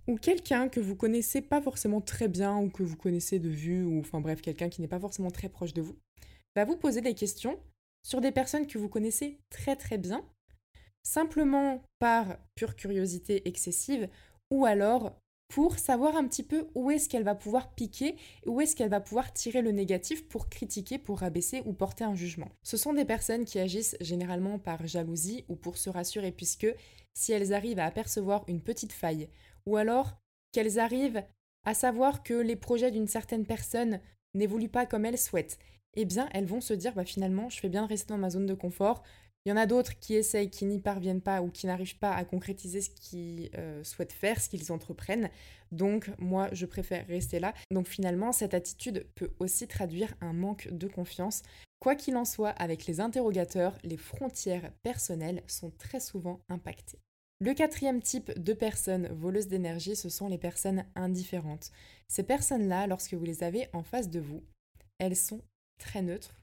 où 0.07 0.17
quelqu'un 0.17 0.69
que 0.69 0.81
vous 0.81 0.97
connaissez 0.97 1.43
pas 1.43 1.61
forcément 1.61 2.01
très 2.01 2.29
bien 2.29 2.57
ou 2.57 2.71
que 2.71 2.83
vous 2.83 2.97
connaissez 2.97 3.39
de 3.39 3.49
vue 3.49 3.85
ou 3.85 4.01
enfin 4.01 4.21
bref, 4.21 4.41
quelqu'un 4.43 4.69
qui 4.69 4.81
n'est 4.81 4.89
pas 4.89 5.01
forcément 5.01 5.31
très 5.31 5.49
proche 5.49 5.73
de 5.73 5.83
vous, 5.83 5.97
va 6.57 6.65
vous 6.65 6.77
poser 6.77 7.01
des 7.01 7.15
questions 7.15 7.59
sur 8.03 8.21
des 8.21 8.33
personnes 8.33 8.67
que 8.67 8.79
vous 8.79 8.89
connaissez 8.89 9.39
très 9.51 9.77
très 9.77 9.99
bien, 9.99 10.25
simplement 11.03 11.83
par 11.99 12.39
pure 12.55 12.75
curiosité 12.77 13.47
excessive 13.47 14.09
ou 14.51 14.65
alors 14.65 15.21
pour 15.51 15.81
savoir 15.81 16.17
un 16.17 16.27
petit 16.29 16.45
peu 16.45 16.69
où 16.77 16.93
est-ce 16.93 17.09
qu'elle 17.09 17.25
va 17.25 17.35
pouvoir 17.35 17.75
piquer, 17.75 18.17
où 18.47 18.61
est-ce 18.61 18.77
qu'elle 18.77 18.89
va 18.89 19.01
pouvoir 19.01 19.33
tirer 19.33 19.63
le 19.63 19.73
négatif 19.73 20.27
pour 20.29 20.49
critiquer, 20.49 20.97
pour 20.97 21.19
rabaisser 21.19 21.61
ou 21.67 21.73
porter 21.73 22.05
un 22.05 22.15
jugement. 22.15 22.49
Ce 22.63 22.77
sont 22.77 22.95
des 22.95 23.05
personnes 23.05 23.45
qui 23.45 23.59
agissent 23.59 23.97
généralement 24.01 24.61
par 24.61 24.87
jalousie 24.87 25.45
ou 25.49 25.57
pour 25.57 25.77
se 25.77 25.91
rassurer 25.91 26.31
puisque 26.31 26.69
si 27.15 27.33
elles 27.33 27.53
arrivent 27.53 27.81
à 27.81 27.85
apercevoir 27.85 28.45
une 28.47 28.63
petite 28.63 28.93
faille 28.93 29.29
ou 29.67 29.77
alors 29.77 30.17
qu'elles 30.53 30.79
arrivent 30.79 31.25
à 31.65 31.75
savoir 31.75 32.23
que 32.23 32.35
les 32.35 32.57
projets 32.57 32.93
d'une 32.93 33.09
certaine 33.09 33.45
personne 33.45 34.01
n'évoluent 34.35 34.69
pas 34.69 34.87
comme 34.87 35.05
elles 35.05 35.19
souhaitent, 35.19 35.59
eh 35.95 36.05
bien 36.05 36.29
elles 36.33 36.47
vont 36.47 36.61
se 36.61 36.75
dire 36.75 36.95
bah 36.95 37.05
finalement 37.05 37.51
je 37.51 37.59
fais 37.59 37.69
bien 37.69 37.83
de 37.83 37.89
rester 37.89 38.15
dans 38.15 38.19
ma 38.19 38.31
zone 38.31 38.47
de 38.47 38.55
confort, 38.55 39.03
Il 39.47 39.49
y 39.49 39.53
en 39.53 39.57
a 39.57 39.67
d'autres 39.67 39.99
qui 39.99 40.15
essayent, 40.15 40.51
qui 40.51 40.67
n'y 40.67 40.81
parviennent 40.81 41.23
pas 41.23 41.41
ou 41.41 41.49
qui 41.51 41.67
n'arrivent 41.67 41.99
pas 41.99 42.15
à 42.15 42.25
concrétiser 42.25 42.83
ce 42.83 42.91
qu'ils 42.91 43.51
euh, 43.57 43.83
souhaitent 43.85 44.13
faire, 44.13 44.41
ce 44.41 44.51
qu'ils 44.51 44.71
entreprennent. 44.71 45.31
Donc 45.73 46.11
moi, 46.19 46.49
je 46.53 46.67
préfère 46.67 47.07
rester 47.07 47.41
là. 47.41 47.55
Donc 47.71 47.89
finalement, 47.89 48.33
cette 48.33 48.53
attitude 48.53 49.07
peut 49.15 49.31
aussi 49.39 49.67
traduire 49.67 50.13
un 50.21 50.35
manque 50.35 50.69
de 50.71 50.89
confiance. 50.89 51.43
Quoi 51.81 51.95
qu'il 51.95 52.17
en 52.19 52.27
soit, 52.27 52.51
avec 52.51 52.85
les 52.87 53.01
interrogateurs, 53.01 53.79
les 53.83 53.97
frontières 53.97 54.71
personnelles 54.83 55.43
sont 55.47 55.71
très 55.79 56.01
souvent 56.01 56.41
impactées. 56.51 56.99
Le 57.43 57.55
quatrième 57.55 58.03
type 58.03 58.39
de 58.39 58.53
personnes 58.53 59.09
voleuses 59.09 59.49
d'énergie, 59.49 59.97
ce 59.97 60.11
sont 60.11 60.29
les 60.29 60.37
personnes 60.37 60.85
indifférentes. 60.95 61.73
Ces 62.07 62.23
personnes-là, 62.23 62.87
lorsque 62.87 63.15
vous 63.15 63.25
les 63.25 63.43
avez 63.43 63.69
en 63.73 63.83
face 63.83 64.11
de 64.11 64.21
vous, 64.21 64.45
elles 64.99 65.17
sont 65.17 65.41
très 65.79 66.03
neutres, 66.03 66.39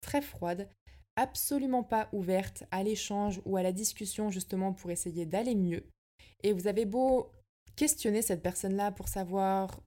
très 0.00 0.20
froides, 0.20 0.68
absolument 1.16 1.82
pas 1.82 2.08
ouvertes 2.12 2.64
à 2.70 2.82
l'échange 2.82 3.40
ou 3.44 3.56
à 3.56 3.62
la 3.62 3.72
discussion 3.72 4.30
justement 4.30 4.72
pour 4.72 4.90
essayer 4.90 5.26
d'aller 5.26 5.54
mieux. 5.54 5.84
Et 6.42 6.52
vous 6.52 6.66
avez 6.66 6.84
beau 6.84 7.30
questionner 7.76 8.22
cette 8.22 8.42
personne-là 8.42 8.92
pour 8.92 9.08
savoir 9.08 9.80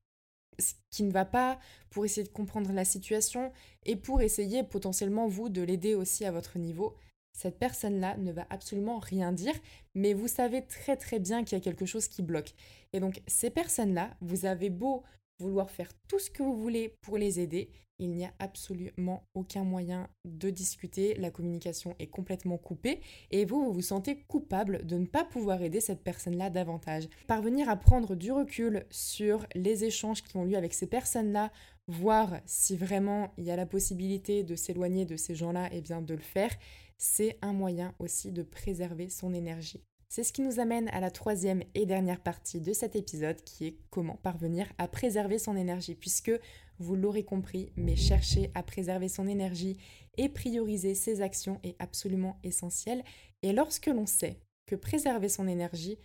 ce 0.59 0.73
qui 0.91 1.03
ne 1.03 1.11
va 1.11 1.25
pas, 1.25 1.59
pour 1.89 2.05
essayer 2.05 2.25
de 2.25 2.31
comprendre 2.31 2.71
la 2.71 2.85
situation 2.85 3.51
et 3.85 3.95
pour 3.95 4.21
essayer 4.21 4.63
potentiellement 4.63 5.27
vous 5.27 5.49
de 5.49 5.61
l'aider 5.61 5.95
aussi 5.95 6.25
à 6.25 6.31
votre 6.31 6.59
niveau, 6.59 6.95
cette 7.35 7.57
personne-là 7.57 8.15
ne 8.17 8.31
va 8.31 8.45
absolument 8.49 8.99
rien 8.99 9.31
dire, 9.31 9.55
mais 9.95 10.13
vous 10.13 10.27
savez 10.27 10.65
très 10.65 10.95
très 10.95 11.19
bien 11.19 11.43
qu'il 11.43 11.57
y 11.57 11.61
a 11.61 11.63
quelque 11.63 11.85
chose 11.85 12.07
qui 12.07 12.21
bloque. 12.21 12.53
Et 12.93 12.99
donc 12.99 13.21
ces 13.27 13.49
personnes-là, 13.49 14.11
vous 14.21 14.45
avez 14.45 14.69
beau 14.69 15.03
vouloir 15.39 15.69
faire 15.69 15.91
tout 16.07 16.19
ce 16.19 16.29
que 16.29 16.43
vous 16.43 16.55
voulez 16.55 16.97
pour 17.01 17.17
les 17.17 17.39
aider, 17.39 17.69
il 17.99 18.11
n'y 18.11 18.25
a 18.25 18.33
absolument 18.39 19.27
aucun 19.33 19.63
moyen 19.63 20.09
de 20.25 20.49
discuter, 20.49 21.13
la 21.15 21.31
communication 21.31 21.95
est 21.99 22.07
complètement 22.07 22.57
coupée 22.57 23.01
et 23.31 23.45
vous, 23.45 23.63
vous 23.65 23.73
vous 23.73 23.81
sentez 23.81 24.23
coupable 24.27 24.85
de 24.85 24.97
ne 24.97 25.05
pas 25.05 25.23
pouvoir 25.23 25.61
aider 25.61 25.79
cette 25.79 26.03
personne-là 26.03 26.49
davantage. 26.49 27.07
Parvenir 27.27 27.69
à 27.69 27.75
prendre 27.75 28.15
du 28.15 28.31
recul 28.31 28.85
sur 28.89 29.45
les 29.55 29.83
échanges 29.83 30.23
qui 30.23 30.35
ont 30.37 30.43
lieu 30.43 30.57
avec 30.57 30.73
ces 30.73 30.87
personnes-là, 30.87 31.51
voir 31.87 32.39
si 32.45 32.75
vraiment 32.75 33.31
il 33.37 33.45
y 33.45 33.51
a 33.51 33.55
la 33.55 33.65
possibilité 33.65 34.43
de 34.43 34.55
s'éloigner 34.55 35.05
de 35.05 35.15
ces 35.15 35.35
gens-là, 35.35 35.67
et 35.67 35.77
eh 35.77 35.81
bien 35.81 36.01
de 36.01 36.13
le 36.13 36.21
faire, 36.21 36.51
c'est 36.97 37.37
un 37.41 37.53
moyen 37.53 37.93
aussi 37.99 38.31
de 38.31 38.43
préserver 38.43 39.09
son 39.09 39.33
énergie. 39.33 39.83
C'est 40.15 40.23
ce 40.23 40.31
qui 40.31 40.43
nous 40.43 40.59
amène 40.59 40.89
à 40.89 40.99
la 40.99 41.09
troisième 41.09 41.63
et 41.73 41.87
dernière 41.87 42.19
partie 42.19 42.61
de 42.61 42.71
cet 42.71 42.95
épisode 42.95 43.43
qui 43.43 43.65
est 43.65 43.77
comment 43.89 44.17
parvenir 44.17 44.71
à 44.77 44.87
préserver 44.87 45.39
son 45.39 45.57
énergie 45.57 45.95
puisque 45.95 46.31
vous 46.77 46.95
l'aurez 46.95 47.23
compris, 47.23 47.71
mais 47.77 47.95
chercher 47.95 48.51
à 48.53 48.61
préserver 48.61 49.09
son 49.09 49.27
énergie 49.27 49.75
et 50.17 50.29
prioriser 50.29 50.93
ses 50.93 51.21
actions 51.21 51.59
est 51.63 51.75
absolument 51.79 52.37
essentiel. 52.43 53.03
Et 53.41 53.53
lorsque 53.53 53.87
l'on 53.87 54.05
sait 54.05 54.37
que 54.67 54.75
préserver 54.75 55.29
son 55.29 55.47
énergie 55.47 55.97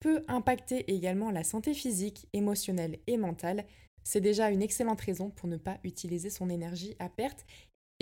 peut 0.00 0.24
impacter 0.26 0.92
également 0.92 1.30
la 1.30 1.44
santé 1.44 1.74
physique, 1.74 2.26
émotionnelle 2.32 2.98
et 3.06 3.16
mentale, 3.16 3.66
c'est 4.02 4.20
déjà 4.20 4.50
une 4.50 4.62
excellente 4.62 5.00
raison 5.00 5.30
pour 5.30 5.48
ne 5.48 5.58
pas 5.58 5.78
utiliser 5.84 6.28
son 6.28 6.50
énergie 6.50 6.96
à 6.98 7.08
perte 7.08 7.46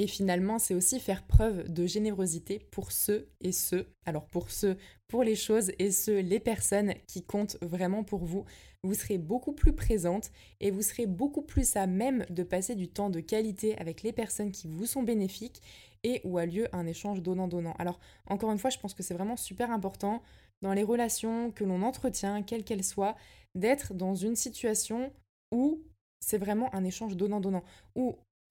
et 0.03 0.09
finalement, 0.09 0.59
c'est 0.59 0.75
aussi 0.75 0.99
faire 0.99 1.23
preuve 1.23 1.73
de 1.73 1.87
générosité 1.87 2.59
pour 2.73 2.91
ceux 2.91 3.29
et 3.41 3.53
ceux, 3.53 3.87
alors 4.05 4.27
pour 4.27 4.51
ceux, 4.51 4.77
pour 5.07 5.23
les 5.23 5.37
choses 5.37 5.71
et 5.79 5.93
ceux, 5.93 6.19
les 6.19 6.41
personnes 6.41 6.95
qui 7.07 7.23
comptent 7.23 7.57
vraiment 7.63 8.03
pour 8.03 8.25
vous. 8.25 8.45
Vous 8.83 8.95
serez 8.95 9.17
beaucoup 9.17 9.53
plus 9.53 9.73
présente 9.73 10.33
et 10.59 10.73
vous 10.73 10.83
serez 10.83 11.07
beaucoup 11.07 11.43
plus 11.43 11.77
à 11.77 11.87
même 11.87 12.27
de 12.31 12.43
passer 12.43 12.75
du 12.75 12.89
temps 12.89 13.11
de 13.11 13.21
qualité 13.21 13.79
avec 13.79 14.03
les 14.03 14.13
personnes 14.13 14.51
qui 14.51 14.67
vous 14.67 14.87
sont 14.87 15.05
bénéfiques 15.05 15.63
et 16.03 16.21
où 16.25 16.37
a 16.37 16.47
lieu 16.47 16.67
un 16.73 16.89
échange 16.89 17.23
donnant-donnant. 17.23 17.77
Alors, 17.79 18.01
encore 18.27 18.51
une 18.51 18.59
fois, 18.59 18.71
je 18.71 18.81
pense 18.81 18.95
que 18.95 19.05
c'est 19.05 19.15
vraiment 19.15 19.37
super 19.37 19.71
important 19.71 20.21
dans 20.63 20.73
les 20.73 20.83
relations 20.83 21.53
que 21.53 21.63
l'on 21.63 21.83
entretient, 21.83 22.43
quelles 22.43 22.65
qu'elles 22.65 22.83
soient, 22.83 23.15
d'être 23.55 23.95
dans 23.95 24.17
une 24.17 24.35
situation 24.35 25.13
où 25.53 25.81
c'est 26.19 26.39
vraiment 26.39 26.75
un 26.75 26.83
échange 26.83 27.17
donnant-donnant, 27.17 27.63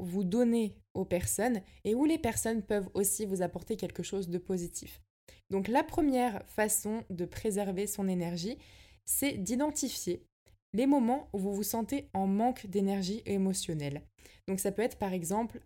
vous 0.01 0.23
donnez 0.23 0.75
aux 0.93 1.05
personnes 1.05 1.61
et 1.83 1.95
où 1.95 2.05
les 2.05 2.17
personnes 2.17 2.61
peuvent 2.61 2.89
aussi 2.93 3.25
vous 3.25 3.41
apporter 3.41 3.77
quelque 3.77 4.03
chose 4.03 4.29
de 4.29 4.37
positif. 4.37 5.01
Donc 5.49 5.67
la 5.67 5.83
première 5.83 6.43
façon 6.47 7.03
de 7.09 7.25
préserver 7.25 7.87
son 7.87 8.07
énergie, 8.07 8.57
c'est 9.05 9.33
d'identifier 9.33 10.25
les 10.73 10.87
moments 10.87 11.29
où 11.33 11.39
vous 11.39 11.53
vous 11.53 11.63
sentez 11.63 12.09
en 12.13 12.27
manque 12.27 12.67
d'énergie 12.67 13.21
émotionnelle. 13.25 14.01
Donc 14.47 14.59
ça 14.59 14.71
peut 14.71 14.81
être 14.81 14.97
par 14.97 15.13
exemple 15.13 15.61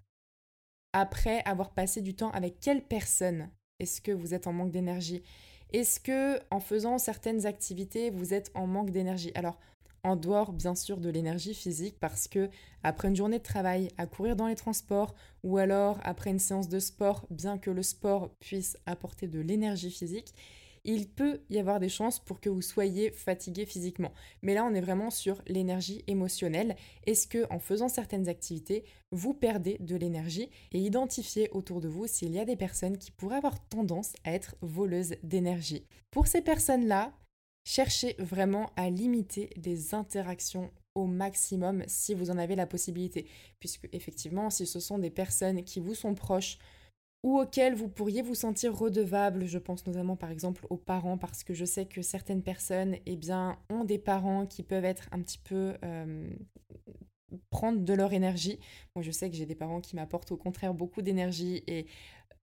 après 0.93 1.43
avoir 1.45 1.73
passé 1.73 2.01
du 2.01 2.15
temps 2.15 2.31
avec 2.31 2.59
quelle 2.59 2.83
personne 2.83 3.49
est-ce 3.79 4.01
que 4.01 4.11
vous 4.11 4.33
êtes 4.33 4.47
en 4.47 4.53
manque 4.53 4.71
d'énergie? 4.71 5.23
Est-ce 5.73 5.99
que 5.99 6.39
en 6.49 6.59
faisant 6.59 6.97
certaines 6.97 7.45
activités, 7.45 8.09
vous 8.09 8.33
êtes 8.33 8.51
en 8.55 8.67
manque 8.67 8.91
d'énergie? 8.91 9.31
En 10.05 10.15
dehors 10.15 10.53
bien 10.53 10.75
sûr 10.75 10.97
de 10.97 11.09
l'énergie 11.09 11.55
physique 11.55 11.97
parce 11.99 12.27
que 12.27 12.49
après 12.83 13.07
une 13.07 13.15
journée 13.15 13.39
de 13.39 13.43
travail 13.43 13.89
à 13.97 14.05
courir 14.05 14.35
dans 14.35 14.47
les 14.47 14.55
transports 14.55 15.15
ou 15.43 15.57
alors 15.57 15.99
après 16.03 16.29
une 16.29 16.39
séance 16.39 16.69
de 16.69 16.79
sport, 16.79 17.25
bien 17.31 17.57
que 17.57 17.71
le 17.71 17.81
sport 17.81 18.29
puisse 18.39 18.77
apporter 18.85 19.27
de 19.27 19.39
l'énergie 19.39 19.89
physique, 19.89 20.33
il 20.87 21.09
peut 21.09 21.41
y 21.49 21.57
avoir 21.57 21.79
des 21.79 21.89
chances 21.89 22.19
pour 22.19 22.39
que 22.39 22.49
vous 22.49 22.61
soyez 22.61 23.09
fatigué 23.09 23.65
physiquement. 23.65 24.13
Mais 24.43 24.53
là, 24.53 24.63
on 24.63 24.75
est 24.75 24.81
vraiment 24.81 25.09
sur 25.09 25.41
l'énergie 25.47 26.03
émotionnelle. 26.05 26.75
Est-ce 27.07 27.27
que 27.27 27.51
en 27.51 27.57
faisant 27.57 27.89
certaines 27.89 28.29
activités, 28.29 28.83
vous 29.11 29.33
perdez 29.33 29.77
de 29.79 29.95
l'énergie? 29.95 30.51
Et 30.71 30.79
identifiez 30.79 31.49
autour 31.49 31.81
de 31.81 31.87
vous 31.87 32.05
s'il 32.05 32.33
y 32.33 32.39
a 32.39 32.45
des 32.45 32.55
personnes 32.55 32.99
qui 32.99 33.09
pourraient 33.09 33.37
avoir 33.37 33.67
tendance 33.67 34.13
à 34.23 34.33
être 34.33 34.55
voleuses 34.61 35.15
d'énergie. 35.23 35.87
Pour 36.11 36.27
ces 36.27 36.41
personnes-là, 36.41 37.11
Cherchez 37.65 38.15
vraiment 38.19 38.69
à 38.75 38.89
limiter 38.89 39.49
les 39.57 39.95
interactions 39.95 40.71
au 40.93 41.07
maximum 41.07 41.83
si 41.87 42.13
vous 42.13 42.29
en 42.29 42.37
avez 42.37 42.55
la 42.55 42.67
possibilité. 42.67 43.27
Puisque 43.59 43.89
effectivement, 43.91 44.49
si 44.49 44.65
ce 44.65 44.79
sont 44.79 44.99
des 44.99 45.09
personnes 45.09 45.63
qui 45.63 45.79
vous 45.79 45.95
sont 45.95 46.13
proches 46.13 46.59
ou 47.23 47.39
auxquelles 47.39 47.73
vous 47.73 47.89
pourriez 47.89 48.21
vous 48.21 48.35
sentir 48.35 48.77
redevable, 48.77 49.47
je 49.47 49.57
pense 49.57 49.85
notamment 49.87 50.15
par 50.15 50.29
exemple 50.29 50.67
aux 50.69 50.77
parents, 50.77 51.17
parce 51.17 51.43
que 51.43 51.55
je 51.55 51.65
sais 51.65 51.85
que 51.85 52.03
certaines 52.03 52.43
personnes 52.43 52.97
eh 53.07 53.19
ont 53.71 53.83
des 53.83 53.97
parents 53.97 54.45
qui 54.45 54.61
peuvent 54.63 54.85
être 54.85 55.09
un 55.11 55.21
petit 55.21 55.39
peu... 55.39 55.73
Euh, 55.83 56.29
prendre 57.49 57.81
de 57.81 57.93
leur 57.93 58.13
énergie. 58.13 58.59
Moi, 58.95 59.03
je 59.03 59.11
sais 59.11 59.29
que 59.29 59.35
j'ai 59.35 59.45
des 59.45 59.55
parents 59.55 59.81
qui 59.81 59.95
m'apportent 59.95 60.31
au 60.31 60.37
contraire 60.37 60.73
beaucoup 60.73 61.01
d'énergie 61.01 61.63
et 61.67 61.85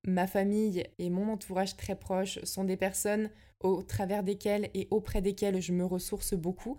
ma 0.04 0.26
famille 0.26 0.84
et 0.98 1.10
mon 1.10 1.30
entourage 1.32 1.76
très 1.76 1.94
proche 1.94 2.38
sont 2.44 2.64
des 2.64 2.76
personnes 2.76 3.30
au 3.60 3.82
travers 3.82 4.22
desquelles 4.22 4.70
et 4.74 4.88
auprès 4.90 5.22
desquelles 5.22 5.60
je 5.60 5.72
me 5.72 5.84
ressource 5.84 6.34
beaucoup, 6.34 6.76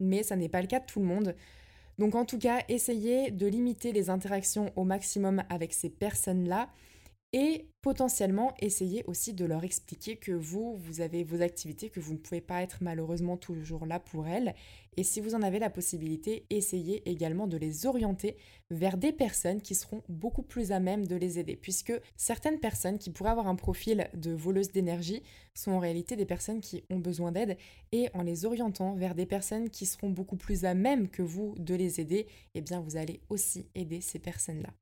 mais 0.00 0.22
ça 0.22 0.36
n'est 0.36 0.48
pas 0.48 0.60
le 0.60 0.66
cas 0.66 0.80
de 0.80 0.86
tout 0.86 1.00
le 1.00 1.06
monde. 1.06 1.34
Donc 1.98 2.14
en 2.14 2.24
tout 2.24 2.38
cas, 2.38 2.62
essayez 2.68 3.30
de 3.30 3.46
limiter 3.46 3.92
les 3.92 4.10
interactions 4.10 4.70
au 4.76 4.84
maximum 4.84 5.42
avec 5.48 5.72
ces 5.72 5.88
personnes-là 5.88 6.68
et 7.32 7.68
potentiellement 7.82 8.54
essayer 8.60 9.04
aussi 9.06 9.34
de 9.34 9.44
leur 9.44 9.64
expliquer 9.64 10.16
que 10.16 10.32
vous, 10.32 10.76
vous 10.76 11.00
avez 11.00 11.22
vos 11.22 11.42
activités, 11.42 11.90
que 11.90 12.00
vous 12.00 12.14
ne 12.14 12.18
pouvez 12.18 12.40
pas 12.40 12.62
être 12.62 12.78
malheureusement 12.80 13.36
toujours 13.36 13.84
là 13.86 14.00
pour 14.00 14.26
elles. 14.26 14.54
Et 14.96 15.04
si 15.04 15.20
vous 15.20 15.34
en 15.34 15.42
avez 15.42 15.58
la 15.58 15.68
possibilité, 15.70 16.46
essayez 16.50 17.08
également 17.08 17.46
de 17.46 17.56
les 17.56 17.84
orienter 17.84 18.36
vers 18.70 18.96
des 18.96 19.12
personnes 19.12 19.60
qui 19.60 19.74
seront 19.74 20.02
beaucoup 20.08 20.42
plus 20.42 20.72
à 20.72 20.80
même 20.80 21.06
de 21.06 21.16
les 21.16 21.38
aider. 21.38 21.56
Puisque 21.56 21.92
certaines 22.16 22.60
personnes 22.60 22.98
qui 22.98 23.10
pourraient 23.10 23.30
avoir 23.30 23.48
un 23.48 23.56
profil 23.56 24.08
de 24.14 24.32
voleuse 24.32 24.72
d'énergie 24.72 25.22
sont 25.54 25.72
en 25.72 25.78
réalité 25.78 26.16
des 26.16 26.26
personnes 26.26 26.60
qui 26.60 26.84
ont 26.90 26.98
besoin 26.98 27.32
d'aide. 27.32 27.58
Et 27.92 28.08
en 28.14 28.22
les 28.22 28.46
orientant 28.46 28.94
vers 28.94 29.14
des 29.14 29.26
personnes 29.26 29.68
qui 29.68 29.84
seront 29.84 30.10
beaucoup 30.10 30.36
plus 30.36 30.64
à 30.64 30.74
même 30.74 31.08
que 31.08 31.22
vous 31.22 31.54
de 31.58 31.74
les 31.74 32.00
aider, 32.00 32.26
eh 32.54 32.62
bien 32.62 32.80
vous 32.80 32.96
allez 32.96 33.20
aussi 33.28 33.68
aider 33.74 34.00
ces 34.00 34.18
personnes-là. 34.18 34.72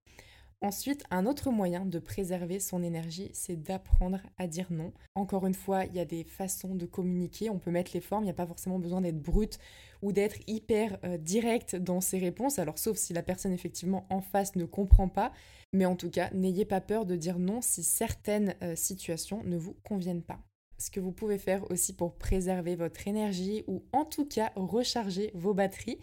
Ensuite, 0.64 1.04
un 1.10 1.26
autre 1.26 1.50
moyen 1.50 1.84
de 1.84 1.98
préserver 1.98 2.58
son 2.58 2.82
énergie, 2.82 3.28
c'est 3.34 3.62
d'apprendre 3.62 4.20
à 4.38 4.46
dire 4.46 4.68
non. 4.70 4.94
Encore 5.14 5.46
une 5.46 5.52
fois, 5.52 5.84
il 5.84 5.94
y 5.94 6.00
a 6.00 6.06
des 6.06 6.24
façons 6.24 6.74
de 6.74 6.86
communiquer, 6.86 7.50
on 7.50 7.58
peut 7.58 7.70
mettre 7.70 7.90
les 7.92 8.00
formes, 8.00 8.22
il 8.22 8.28
n'y 8.28 8.30
a 8.30 8.34
pas 8.34 8.46
forcément 8.46 8.78
besoin 8.78 9.02
d'être 9.02 9.20
brut 9.20 9.58
ou 10.00 10.12
d'être 10.12 10.38
hyper 10.46 10.96
euh, 11.04 11.18
direct 11.18 11.76
dans 11.76 12.00
ses 12.00 12.18
réponses, 12.18 12.58
alors 12.58 12.78
sauf 12.78 12.96
si 12.96 13.12
la 13.12 13.22
personne 13.22 13.52
effectivement 13.52 14.06
en 14.08 14.22
face 14.22 14.56
ne 14.56 14.64
comprend 14.64 15.06
pas, 15.06 15.32
mais 15.74 15.84
en 15.84 15.96
tout 15.96 16.08
cas, 16.08 16.30
n'ayez 16.32 16.64
pas 16.64 16.80
peur 16.80 17.04
de 17.04 17.14
dire 17.14 17.38
non 17.38 17.60
si 17.60 17.82
certaines 17.82 18.54
euh, 18.62 18.74
situations 18.74 19.42
ne 19.44 19.58
vous 19.58 19.76
conviennent 19.84 20.22
pas. 20.22 20.40
Ce 20.78 20.90
que 20.90 20.98
vous 20.98 21.12
pouvez 21.12 21.36
faire 21.36 21.70
aussi 21.70 21.92
pour 21.92 22.16
préserver 22.16 22.74
votre 22.74 23.06
énergie 23.06 23.64
ou 23.66 23.84
en 23.92 24.06
tout 24.06 24.24
cas 24.24 24.50
recharger 24.56 25.30
vos 25.34 25.52
batteries, 25.52 25.98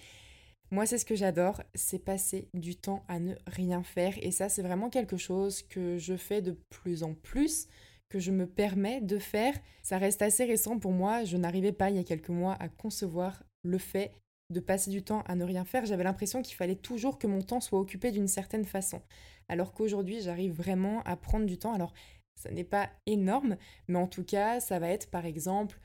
moi, 0.72 0.86
c'est 0.86 0.98
ce 0.98 1.06
que 1.06 1.16
j'adore, 1.16 1.62
c'est 1.75 2.00
passer 2.00 2.48
du 2.54 2.78
temps 2.78 3.04
à 3.10 3.20
ne 3.20 3.36
rien 3.46 3.84
faire. 3.84 4.13
Et 4.22 4.32
ça, 4.32 4.48
c'est 4.48 4.62
vraiment 4.62 4.90
quelque 4.90 5.18
chose 5.18 5.63
que 5.63 5.98
je 5.98 6.16
fais 6.16 6.42
de 6.42 6.58
plus 6.70 7.04
en 7.04 7.13
plus, 7.13 7.68
que 8.08 8.20
je 8.20 8.32
me 8.32 8.48
permets 8.48 9.01
de 9.01 9.20
faire. 9.20 9.54
Ça 9.84 9.98
reste 9.98 10.22
assez 10.22 10.46
récent 10.46 10.80
pour 10.80 10.94
moi. 10.94 11.25
Je 11.25 11.36
n'arrivais 11.36 11.74
pas 11.74 11.90
il 11.90 11.98
y 11.98 12.00
a 12.00 12.06
quelques 12.06 12.30
mois 12.30 12.56
à 12.60 12.70
concevoir 12.70 13.44
le 13.63 13.78
fait 13.78 14.13
de 14.50 14.62
passer 14.62 14.92
du 14.92 15.04
temps 15.04 15.24
à 15.28 15.36
ne 15.36 15.44
rien 15.44 15.66
faire. 15.66 15.86
J'avais 15.86 16.06
l'impression 16.06 16.42
qu'il 16.42 16.56
fallait 16.56 16.75
toujours 16.75 17.20
que 17.20 17.28
mon 17.28 17.42
temps 17.42 17.60
soit 17.62 17.80
occupé 17.80 18.12
d'une 18.12 18.28
certaine 18.30 18.66
façon. 18.66 19.01
Alors 19.50 19.74
qu'aujourd'hui, 19.74 20.22
j'arrive 20.22 20.54
vraiment 20.54 21.01
à 21.04 21.18
prendre 21.18 21.46
du 21.46 21.58
temps. 21.58 21.74
Alors, 21.74 21.94
Ça 22.36 22.50
n'est 22.50 22.63
pas 22.63 22.90
énorme, 23.06 23.58
mais 23.88 24.00
en 24.00 24.08
tout 24.08 24.24
cas, 24.24 24.60
ça 24.62 24.80
va 24.80 24.88
être 24.88 25.10
par 25.12 25.25
exemple 25.25 25.80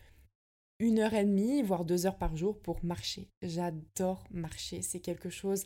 une 0.79 0.99
heure 0.99 1.15
et 1.15 1.25
demie, 1.25 1.63
voire 1.63 1.85
deux 1.85 2.07
heures 2.07 2.19
par 2.19 2.37
jour 2.37 2.59
pour 2.59 2.85
marcher. 2.85 3.29
J'adore 3.43 4.25
marcher, 4.31 4.83
c'est 4.83 5.01
quelque 5.01 5.31
chose 5.31 5.65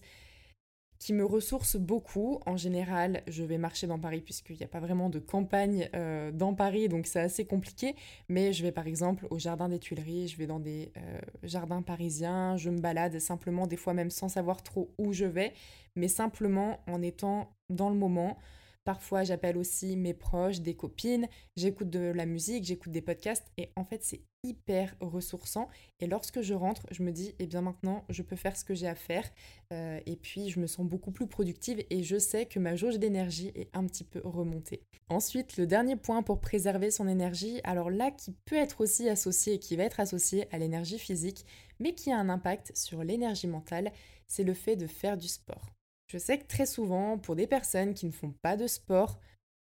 qui 1.01 1.15
me 1.15 1.25
ressource 1.25 1.77
beaucoup. 1.77 2.41
En 2.47 2.57
général, 2.57 3.23
je 3.27 3.43
vais 3.43 3.57
marcher 3.59 3.87
dans 3.87 3.99
Paris 3.99 4.21
puisqu'il 4.21 4.57
n'y 4.57 4.63
a 4.63 4.69
pas 4.69 4.81
vraiment 4.81 5.09
de 5.09 5.19
campagne 5.19 5.89
euh, 5.95 6.31
dans 6.31 6.55
Paris, 6.55 6.89
donc 6.89 7.07
c'est 7.07 7.21
assez 7.21 7.47
compliqué. 7.47 7.97
Mais 8.29 8.53
je 8.53 8.63
vais 8.63 8.71
par 8.71 8.87
exemple 8.87 9.27
au 9.31 9.39
Jardin 9.39 9.69
des 9.69 9.79
Tuileries, 9.79 10.29
je 10.29 10.37
vais 10.37 10.47
dans 10.47 10.61
des 10.61 10.93
euh, 10.99 11.19
jardins 11.43 11.83
parisiens, 11.83 12.57
je 12.57 12.69
me 12.71 12.79
balade 12.79 13.19
simplement, 13.19 13.67
des 13.67 13.79
fois 13.79 13.95
même 13.95 14.11
sans 14.11 14.29
savoir 14.29 14.63
trop 14.63 14.95
où 14.99 15.13
je 15.13 15.25
vais, 15.25 15.55
mais 15.97 16.09
simplement 16.09 16.81
en 16.87 17.03
étant 17.03 17.51
dans 17.71 17.89
le 17.89 17.97
moment. 17.97 18.39
Parfois, 18.85 19.25
j'appelle 19.25 19.59
aussi 19.59 19.97
mes 19.97 20.15
proches, 20.15 20.61
des 20.61 20.75
copines, 20.75 21.29
j'écoute 21.57 21.91
de 21.91 22.01
la 22.01 22.25
musique, 22.25 22.65
j'écoute 22.65 22.93
des 22.93 23.03
podcasts 23.03 23.47
et 23.59 23.71
en 23.77 23.85
fait, 23.85 24.03
c'est 24.03 24.23
hyper 24.43 24.97
ressourçant. 25.01 25.69
Et 26.01 26.07
lorsque 26.07 26.41
je 26.41 26.55
rentre, 26.55 26.87
je 26.91 27.03
me 27.03 27.13
dis, 27.13 27.35
eh 27.39 27.47
bien 27.47 27.61
maintenant, 27.61 28.05
je 28.09 28.23
peux 28.23 28.37
faire 28.37 28.57
ce 28.57 28.65
que 28.65 28.75
j'ai 28.75 28.89
à 28.89 28.95
faire. 28.95 29.29
Euh, 29.73 30.01
et 30.07 30.17
puis, 30.17 30.49
je 30.49 30.61
me 30.61 30.67
sens 30.67 30.87
beaucoup 30.87 31.11
plus 31.11 31.27
productive 31.27 31.85
et 31.91 32.03
je 32.03 32.19
sais 32.19 32.47
que 32.47 32.59
ma 32.59 32.75
jauge 32.75 32.99
d'énergie 32.99 33.53
est 33.55 33.69
un 33.75 33.85
petit 33.85 34.05
peu 34.05 34.23
remontée. 34.25 34.83
Ensuite, 35.11 35.59
le 35.59 35.67
dernier 35.67 35.97
point 35.97 36.23
pour 36.23 36.41
préserver 36.41 36.91
son 36.91 37.07
énergie, 37.07 37.61
alors 37.65 37.91
là, 37.91 38.11
qui 38.11 38.33
peut 38.47 38.57
être 38.57 38.81
aussi 38.81 39.09
associé 39.11 39.59
qui 39.59 39.77
va 39.77 39.85
être 39.85 40.01
associé 40.01 40.49
à 40.53 40.59
l'énergie 40.59 40.99
physique, 40.99 41.45
mais 41.79 41.95
qui 41.95 42.11
a 42.11 42.19
un 42.19 42.29
impact 42.29 42.73
sur 42.75 43.05
l'énergie 43.05 43.47
mentale, 43.47 43.93
c'est 44.27 44.45
le 44.45 44.55
fait 44.55 44.77
de 44.77 44.87
faire 44.87 45.17
du 45.17 45.29
sport. 45.29 45.67
Je 46.11 46.19
sais 46.19 46.39
que 46.39 46.47
très 46.47 46.67
souvent, 46.67 47.19
pour 47.19 47.37
des 47.37 47.47
personnes 47.47 47.95
qui 47.95 48.05
ne 48.05 48.11
font 48.11 48.35
pas 48.43 48.57
de 48.57 48.67
sport, 48.67 49.21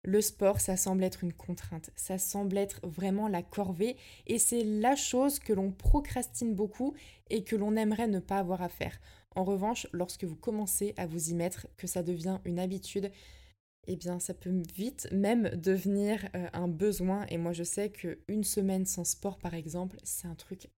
le 0.04 0.22
sport, 0.22 0.62
ça 0.62 0.78
semble 0.78 1.04
être 1.04 1.24
une 1.24 1.34
contrainte, 1.34 1.90
ça 1.96 2.20
semble 2.20 2.60
être 2.60 2.80
vraiment 2.86 3.28
la 3.28 3.42
corvée, 3.42 3.98
et 4.28 4.38
c'est 4.38 4.64
la 4.64 4.96
chose 4.96 5.40
que 5.40 5.52
l'on 5.52 5.72
procrastine 5.72 6.54
beaucoup 6.54 6.94
et 7.32 7.44
que 7.44 7.56
l'on 7.56 7.76
aimerait 7.76 8.08
ne 8.08 8.20
pas 8.20 8.38
avoir 8.38 8.62
à 8.62 8.70
faire. 8.70 9.00
En 9.36 9.44
revanche, 9.44 9.88
lorsque 9.94 10.26
vous 10.26 10.36
commencez 10.36 10.94
à 10.96 11.08
vous 11.08 11.32
y 11.32 11.34
mettre, 11.34 11.66
que 11.76 11.88
ça 11.88 12.04
devient 12.04 12.38
une 12.46 12.60
habitude, 12.60 13.12
eh 13.88 13.96
bien 13.96 14.20
ça 14.20 14.36
peut 14.36 14.62
vite 14.76 15.08
même 15.12 15.50
devenir 15.56 16.30
euh, 16.36 16.48
un 16.54 16.68
besoin. 16.68 17.26
Et 17.30 17.40
moi 17.40 17.54
je 17.54 17.64
sais 17.64 17.90
qu'une 17.90 18.44
semaine 18.44 18.86
sans 18.86 19.06
sport 19.06 19.40
par 19.40 19.56
exemple, 19.56 19.98
c'est 20.04 20.28
un 20.28 20.36
truc 20.36 20.70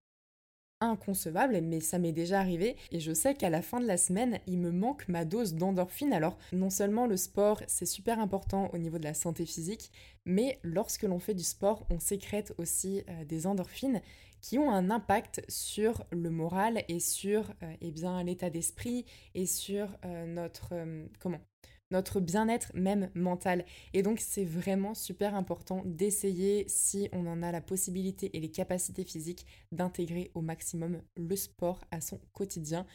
inconcevable, 0.81 1.61
mais 1.61 1.79
ça 1.79 1.99
m'est 1.99 2.11
déjà 2.11 2.39
arrivé. 2.39 2.75
Et 2.91 2.99
je 2.99 3.13
sais 3.13 3.35
qu'à 3.35 3.49
la 3.49 3.61
fin 3.61 3.79
de 3.79 3.85
la 3.85 3.97
semaine, 3.97 4.39
il 4.47 4.59
me 4.59 4.71
manque 4.71 5.07
ma 5.07 5.25
dose 5.25 5.53
d'endorphine. 5.53 6.13
Alors, 6.13 6.37
non 6.53 6.69
seulement 6.69 7.07
le 7.07 7.17
sport, 7.17 7.61
c'est 7.67 7.85
super 7.85 8.19
important 8.19 8.69
au 8.73 8.77
niveau 8.77 8.97
de 8.97 9.03
la 9.03 9.13
santé 9.13 9.45
physique, 9.45 9.91
mais 10.25 10.59
lorsque 10.63 11.03
l'on 11.03 11.19
fait 11.19 11.33
du 11.33 11.43
sport, 11.43 11.85
on 11.89 11.99
sécrète 11.99 12.53
aussi 12.57 13.03
euh, 13.09 13.25
des 13.25 13.47
endorphines 13.47 14.01
qui 14.41 14.57
ont 14.57 14.71
un 14.71 14.89
impact 14.89 15.43
sur 15.49 16.05
le 16.11 16.29
moral 16.29 16.83
et 16.87 16.99
sur 16.99 17.51
euh, 17.61 17.73
eh 17.81 17.91
bien 17.91 18.23
l'état 18.23 18.49
d'esprit 18.49 19.05
et 19.35 19.45
sur 19.45 19.89
euh, 20.05 20.25
notre 20.25 20.73
comment? 21.19 21.41
Notre 21.91 22.19
bien-être 22.19 22.71
même 22.73 23.09
mental. 23.15 23.65
Et 23.93 24.03
donc 24.03 24.19
c'est 24.19 24.45
vraiment 24.45 24.93
super 24.93 25.35
important 25.35 25.81
d'essayer, 25.85 26.65
si 26.67 27.09
on 27.11 27.27
en 27.27 27.41
a 27.43 27.51
la 27.51 27.61
possibilité 27.61 28.35
et 28.35 28.39
les 28.39 28.51
capacités 28.51 29.03
physiques, 29.03 29.45
d'intégrer 29.71 30.31
au 30.33 30.41
maximum 30.41 31.01
le 31.15 31.35
sport 31.35 31.81
à 31.91 32.01
son 32.01 32.19
quotidien. 32.33 32.85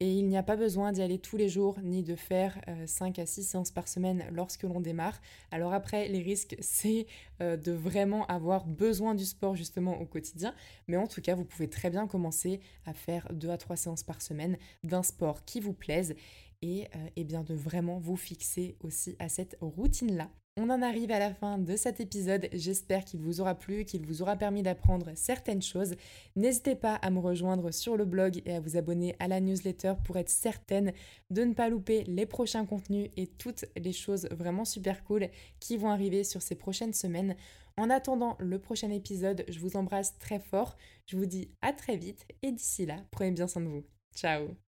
Et 0.00 0.12
il 0.12 0.26
n'y 0.26 0.36
a 0.36 0.42
pas 0.42 0.56
besoin 0.56 0.92
d'y 0.92 1.02
aller 1.02 1.18
tous 1.18 1.36
les 1.36 1.48
jours 1.48 1.78
ni 1.82 2.02
de 2.02 2.16
faire 2.16 2.60
5 2.86 3.18
euh, 3.18 3.22
à 3.22 3.26
6 3.26 3.44
séances 3.44 3.70
par 3.70 3.88
semaine 3.88 4.24
lorsque 4.32 4.64
l'on 4.64 4.80
démarre. 4.80 5.20
Alors 5.50 5.72
après, 5.72 6.08
les 6.08 6.20
risques, 6.20 6.56
c'est 6.60 7.06
euh, 7.40 7.56
de 7.56 7.72
vraiment 7.72 8.26
avoir 8.26 8.66
besoin 8.66 9.14
du 9.14 9.24
sport 9.24 9.54
justement 9.54 10.00
au 10.00 10.06
quotidien. 10.06 10.54
Mais 10.88 10.96
en 10.96 11.06
tout 11.06 11.20
cas, 11.20 11.34
vous 11.34 11.44
pouvez 11.44 11.68
très 11.68 11.90
bien 11.90 12.06
commencer 12.06 12.60
à 12.86 12.92
faire 12.92 13.28
2 13.32 13.50
à 13.50 13.56
3 13.56 13.76
séances 13.76 14.02
par 14.02 14.20
semaine 14.20 14.58
d'un 14.82 15.02
sport 15.02 15.44
qui 15.44 15.60
vous 15.60 15.74
plaise 15.74 16.14
et, 16.62 16.86
euh, 16.96 17.08
eh 17.16 17.24
bien 17.24 17.42
de 17.42 17.54
vraiment 17.54 17.98
vous 17.98 18.16
fixer 18.16 18.76
aussi 18.80 19.16
à 19.18 19.28
cette 19.28 19.56
routine-là. 19.60 20.30
On 20.56 20.70
en 20.70 20.82
arrive 20.82 21.10
à 21.10 21.18
la 21.18 21.34
fin 21.34 21.58
de 21.58 21.74
cet 21.74 21.98
épisode. 21.98 22.48
J'espère 22.52 23.04
qu'il 23.04 23.20
vous 23.20 23.40
aura 23.40 23.56
plu, 23.56 23.84
qu'il 23.84 24.06
vous 24.06 24.22
aura 24.22 24.36
permis 24.36 24.62
d'apprendre 24.62 25.10
certaines 25.16 25.62
choses. 25.62 25.96
N'hésitez 26.36 26.76
pas 26.76 26.94
à 26.94 27.10
me 27.10 27.18
rejoindre 27.18 27.72
sur 27.72 27.96
le 27.96 28.04
blog 28.04 28.40
et 28.46 28.54
à 28.54 28.60
vous 28.60 28.76
abonner 28.76 29.16
à 29.18 29.26
la 29.26 29.40
newsletter 29.40 29.94
pour 30.04 30.16
être 30.16 30.28
certaine 30.28 30.92
de 31.30 31.42
ne 31.42 31.54
pas 31.54 31.68
louper 31.68 32.04
les 32.04 32.24
prochains 32.24 32.66
contenus 32.66 33.10
et 33.16 33.26
toutes 33.26 33.64
les 33.76 33.92
choses 33.92 34.28
vraiment 34.30 34.64
super 34.64 35.02
cool 35.02 35.28
qui 35.58 35.76
vont 35.76 35.90
arriver 35.90 36.22
sur 36.22 36.40
ces 36.40 36.54
prochaines 36.54 36.94
semaines. 36.94 37.34
En 37.76 37.90
attendant 37.90 38.36
le 38.38 38.60
prochain 38.60 38.90
épisode, 38.90 39.44
je 39.48 39.58
vous 39.58 39.76
embrasse 39.76 40.16
très 40.18 40.38
fort. 40.38 40.76
Je 41.06 41.16
vous 41.16 41.26
dis 41.26 41.48
à 41.62 41.72
très 41.72 41.96
vite 41.96 42.28
et 42.42 42.52
d'ici 42.52 42.86
là, 42.86 42.98
prenez 43.10 43.32
bien 43.32 43.48
soin 43.48 43.62
de 43.62 43.68
vous. 43.68 43.84
Ciao 44.14 44.54